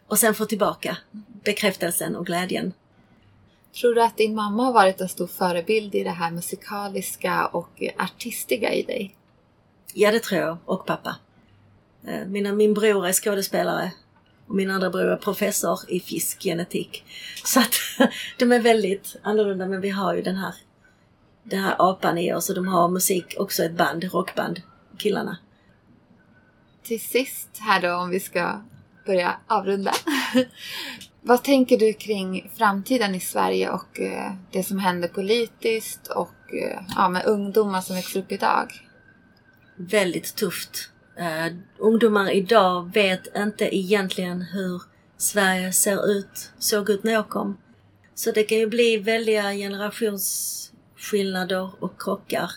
och 0.07 0.19
sen 0.19 0.35
få 0.35 0.45
tillbaka 0.45 0.97
bekräftelsen 1.45 2.17
och 2.17 2.27
glädjen. 2.27 2.73
Tror 3.81 3.95
du 3.95 4.03
att 4.03 4.17
din 4.17 4.35
mamma 4.35 4.65
har 4.65 4.73
varit 4.73 5.01
en 5.01 5.09
stor 5.09 5.27
förebild 5.27 5.95
i 5.95 6.05
det 6.05 6.11
här 6.11 6.31
musikaliska 6.31 7.47
och 7.47 7.83
artistiga 7.97 8.73
i 8.73 8.83
dig? 8.83 9.17
Ja, 9.95 10.13
det 10.13 10.21
tror 10.21 10.41
jag. 10.41 10.59
Och 10.65 10.87
pappa. 10.87 11.17
Eh, 12.07 12.27
Mina, 12.27 12.53
min 12.53 12.75
bror 12.75 13.07
är 13.07 13.13
skådespelare 13.13 13.93
och 14.47 14.55
min 14.55 14.71
andra 14.71 14.91
bror 14.91 15.13
är 15.13 15.17
professor 15.17 15.79
i 15.89 16.01
fiskgenetik. 16.01 17.05
Så 17.45 17.61
att 17.61 17.75
de 18.39 18.53
är 18.53 18.61
väldigt 18.61 19.17
annorlunda 19.23 19.67
men 19.67 19.81
vi 19.81 19.91
har 19.91 20.15
ju 20.15 20.23
den 20.23 20.37
här, 20.37 20.55
den 21.43 21.61
här 21.61 21.77
apan 21.79 22.19
i 22.19 22.35
oss 22.35 22.49
och 22.49 22.55
de 22.55 22.69
har 22.69 22.89
musik, 22.89 23.35
också 23.39 23.63
ett 23.63 23.77
band, 23.77 24.05
rockband, 24.05 24.63
killarna. 24.99 25.37
Till 26.83 27.01
sist 27.01 27.49
här 27.59 27.83
då 27.83 27.95
om 27.95 28.11
vi 28.11 28.21
ska 28.21 28.63
börja 29.07 29.37
avrunda. 29.47 29.93
Vad 31.23 31.43
tänker 31.43 31.79
du 31.79 31.93
kring 31.93 32.51
framtiden 32.57 33.15
i 33.15 33.21
Sverige 33.21 33.71
och 33.71 34.01
eh, 34.01 34.33
det 34.51 34.63
som 34.63 34.79
händer 34.79 35.09
politiskt 35.09 36.07
och 36.07 36.55
eh, 36.55 36.83
ja, 36.97 37.09
med 37.09 37.27
ungdomar 37.27 37.81
som 37.81 37.97
växer 37.97 38.21
upp 38.21 38.33
idag? 38.33 38.73
väldigt 39.89 40.35
tufft. 40.37 40.90
Uh, 41.19 41.47
ungdomar 41.79 42.31
idag 42.31 42.91
vet 42.95 43.37
inte 43.37 43.77
egentligen 43.77 44.43
hur 44.43 44.83
Sverige 45.17 45.73
ser 45.73 46.11
ut, 46.11 46.51
såg 46.59 46.91
ut 46.91 47.05
när 47.05 47.13
jag 47.13 47.29
kom. 47.29 47.57
Så 48.15 48.33
det 48.33 48.43
kan 48.43 48.59
ju 48.59 48.67
bli 48.67 48.97
väldiga 48.97 49.53
generationsskillnader 49.53 51.71
och 51.81 52.03
krockar. 52.03 52.51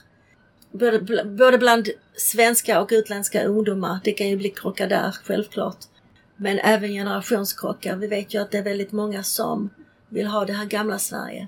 Både, 0.71 0.99
bl- 0.99 1.37
både 1.37 1.57
bland 1.57 1.89
svenska 2.17 2.81
och 2.81 2.89
utländska 2.91 3.43
ungdomar. 3.43 3.99
Det 4.03 4.11
kan 4.11 4.29
ju 4.29 4.37
bli 4.37 4.49
krockar 4.49 4.87
där, 4.87 5.11
självklart. 5.23 5.77
Men 6.35 6.59
även 6.59 6.89
generationskrockar. 6.89 7.95
Vi 7.95 8.07
vet 8.07 8.33
ju 8.33 8.41
att 8.41 8.51
det 8.51 8.57
är 8.57 8.63
väldigt 8.63 8.91
många 8.91 9.23
som 9.23 9.69
vill 10.09 10.27
ha 10.27 10.45
det 10.45 10.53
här 10.53 10.65
gamla 10.65 10.99
Sverige. 10.99 11.47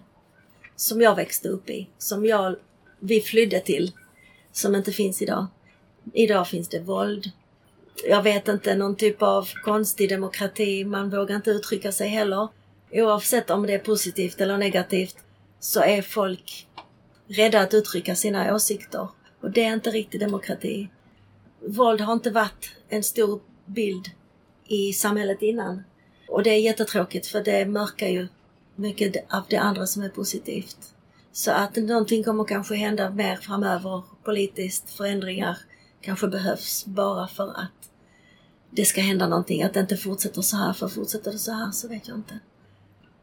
Som 0.75 1.01
jag 1.01 1.15
växte 1.15 1.49
upp 1.49 1.69
i. 1.69 1.89
Som 1.97 2.25
jag, 2.25 2.55
vi 2.99 3.21
flydde 3.21 3.59
till. 3.59 3.91
Som 4.51 4.75
inte 4.75 4.91
finns 4.91 5.21
idag. 5.21 5.47
Idag 6.13 6.47
finns 6.47 6.69
det 6.69 6.79
våld. 6.79 7.31
Jag 8.07 8.23
vet 8.23 8.47
inte, 8.47 8.75
någon 8.75 8.95
typ 8.95 9.21
av 9.21 9.49
konstig 9.63 10.09
demokrati. 10.09 10.85
Man 10.85 11.09
vågar 11.09 11.35
inte 11.35 11.49
uttrycka 11.49 11.91
sig 11.91 12.07
heller. 12.07 12.47
Oavsett 12.91 13.49
om 13.49 13.65
det 13.67 13.73
är 13.73 13.79
positivt 13.79 14.41
eller 14.41 14.57
negativt 14.57 15.17
så 15.59 15.81
är 15.81 16.01
folk 16.01 16.67
rädda 17.27 17.59
att 17.59 17.73
uttrycka 17.73 18.15
sina 18.15 18.55
åsikter. 18.55 19.07
Och 19.41 19.51
det 19.51 19.63
är 19.63 19.73
inte 19.73 19.91
riktig 19.91 20.19
demokrati. 20.19 20.89
Våld 21.59 22.01
har 22.01 22.13
inte 22.13 22.31
varit 22.31 22.71
en 22.89 23.03
stor 23.03 23.41
bild 23.65 24.11
i 24.67 24.93
samhället 24.93 25.41
innan. 25.41 25.83
Och 26.27 26.43
det 26.43 26.49
är 26.49 26.59
jättetråkigt 26.59 27.27
för 27.27 27.43
det 27.43 27.65
mörkar 27.65 28.07
ju 28.07 28.27
mycket 28.75 29.33
av 29.33 29.43
det 29.49 29.57
andra 29.57 29.87
som 29.87 30.03
är 30.03 30.09
positivt. 30.09 30.77
Så 31.31 31.51
att 31.51 31.75
någonting 31.75 32.23
kommer 32.23 32.43
kanske 32.43 32.75
hända 32.75 33.09
mer 33.09 33.35
framöver 33.35 34.03
politiskt, 34.23 34.89
förändringar 34.89 35.57
kanske 36.05 36.27
behövs 36.27 36.85
bara 36.85 37.27
för 37.27 37.49
att 37.49 37.89
det 38.69 38.85
ska 38.85 39.01
hända 39.01 39.27
någonting. 39.27 39.63
Att 39.63 39.73
det 39.73 39.79
inte 39.79 39.97
fortsätter 39.97 40.41
så 40.41 40.57
här, 40.57 40.73
för 40.73 40.87
fortsätter 40.87 41.31
det 41.31 41.39
så 41.39 41.51
här 41.51 41.71
så 41.71 41.87
vet 41.87 42.07
jag 42.07 42.17
inte. 42.17 42.39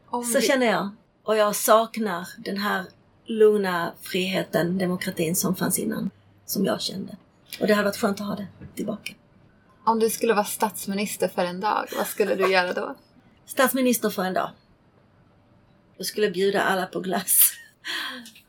Om 0.09 0.23
Så 0.23 0.39
vi- 0.39 0.45
känner 0.47 0.65
jag. 0.65 0.89
Och 1.23 1.35
jag 1.37 1.55
saknar 1.55 2.27
den 2.37 2.57
här 2.57 2.85
lugna 3.25 3.93
friheten, 4.01 4.77
demokratin 4.77 5.35
som 5.35 5.55
fanns 5.55 5.79
innan. 5.79 6.09
Som 6.45 6.65
jag 6.65 6.81
kände. 6.81 7.15
Och 7.59 7.67
det 7.67 7.73
hade 7.73 7.85
varit 7.87 7.97
skönt 7.97 8.21
att 8.21 8.27
ha 8.27 8.35
det 8.35 8.47
tillbaka. 8.75 9.13
Om 9.85 9.99
du 9.99 10.09
skulle 10.09 10.33
vara 10.33 10.45
statsminister 10.45 11.27
för 11.27 11.45
en 11.45 11.59
dag, 11.59 11.85
vad 11.97 12.07
skulle 12.07 12.35
du 12.35 12.51
göra 12.51 12.73
då? 12.73 12.95
Statsminister 13.45 14.09
för 14.09 14.23
en 14.23 14.33
dag. 14.33 14.49
Jag 15.97 16.05
skulle 16.05 16.31
bjuda 16.31 16.61
alla 16.61 16.85
på 16.85 16.99
glass. 16.99 17.51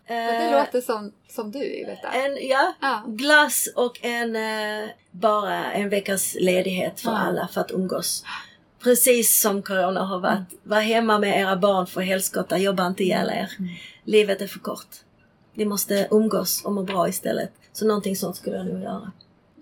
Men 0.08 0.16
Det 0.40 0.44
Eh, 0.44 0.52
låter 0.58 0.80
som, 0.80 1.12
som 1.28 1.50
du, 1.52 1.64
Iveta. 1.64 2.08
En, 2.12 2.38
ja, 2.48 2.74
Ja. 2.80 3.02
glass 3.06 3.68
och 3.76 4.04
en 4.04 4.36
eh, 4.36 4.88
bara 5.10 5.72
en 5.72 5.88
veckas 5.88 6.36
ledighet 6.40 7.00
för 7.00 7.10
Ja. 7.10 7.16
alla 7.18 7.48
för 7.48 7.60
att 7.60 7.70
umgås. 7.70 8.24
Precis 8.82 9.40
som 9.40 9.62
corona 9.62 10.04
har 10.04 10.20
varit. 10.20 10.60
Var 10.62 10.80
hemma 10.80 11.18
med 11.18 11.40
era 11.40 11.56
barn 11.56 11.86
för 11.86 12.00
helskotta, 12.00 12.58
jobba 12.58 12.86
inte 12.86 13.02
ihjäl 13.02 13.28
er. 13.30 13.50
Livet 14.04 14.40
är 14.40 14.46
för 14.46 14.58
kort. 14.58 14.88
Ni 15.54 15.64
måste 15.64 16.08
umgås 16.10 16.64
och 16.64 16.72
må 16.72 16.82
bra 16.82 17.08
istället. 17.08 17.52
Så 17.72 17.86
någonting 17.86 18.16
sånt 18.16 18.36
skulle 18.36 18.56
jag 18.56 18.66
nog 18.66 18.82
göra. 18.82 19.12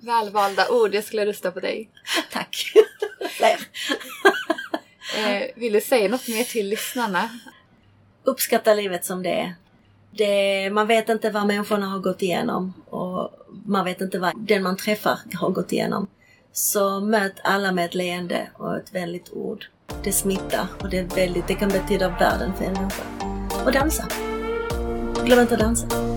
Välvalda 0.01 0.69
ord, 0.71 0.95
jag 0.95 1.05
skulle 1.05 1.27
rösta 1.27 1.51
på 1.51 1.61
dig. 1.61 1.91
Tack! 2.33 2.73
Eh, 5.19 5.43
vill 5.57 5.73
du 5.73 5.81
säga 5.81 6.09
något 6.09 6.29
mer 6.29 6.45
till 6.45 6.69
lyssnarna? 6.69 7.29
Uppskatta 8.25 8.75
livet 8.75 9.05
som 9.05 9.23
det 9.23 9.31
är. 9.41 9.55
Det, 10.17 10.71
man 10.71 10.87
vet 10.87 11.09
inte 11.09 11.31
vad 11.31 11.47
människorna 11.47 11.87
har 11.87 11.99
gått 11.99 12.23
igenom 12.23 12.73
och 12.91 13.31
man 13.67 13.85
vet 13.85 14.01
inte 14.01 14.19
vad 14.19 14.33
den 14.37 14.63
man 14.63 14.77
träffar 14.77 15.19
har 15.35 15.51
gått 15.51 15.73
igenom. 15.73 16.07
Så 16.53 17.01
möt 17.01 17.33
alla 17.45 17.73
med 17.73 17.85
ett 17.85 17.95
leende 17.95 18.49
och 18.55 18.77
ett 18.77 18.95
vänligt 18.95 19.33
ord. 19.33 19.67
Det 20.05 20.13
smittar 20.13 20.67
och 20.81 20.91
det, 20.91 20.99
är 20.99 21.05
väldigt, 21.05 21.49
det 21.49 21.55
kan 21.55 21.69
betyda 21.69 22.09
världen 22.09 22.53
för 22.55 22.65
en 22.65 22.73
människa. 22.73 23.03
Och 23.65 23.73
dansa. 23.73 24.09
Glöm 25.25 25.39
inte 25.39 25.55
att 25.55 25.61
dansa. 25.61 26.12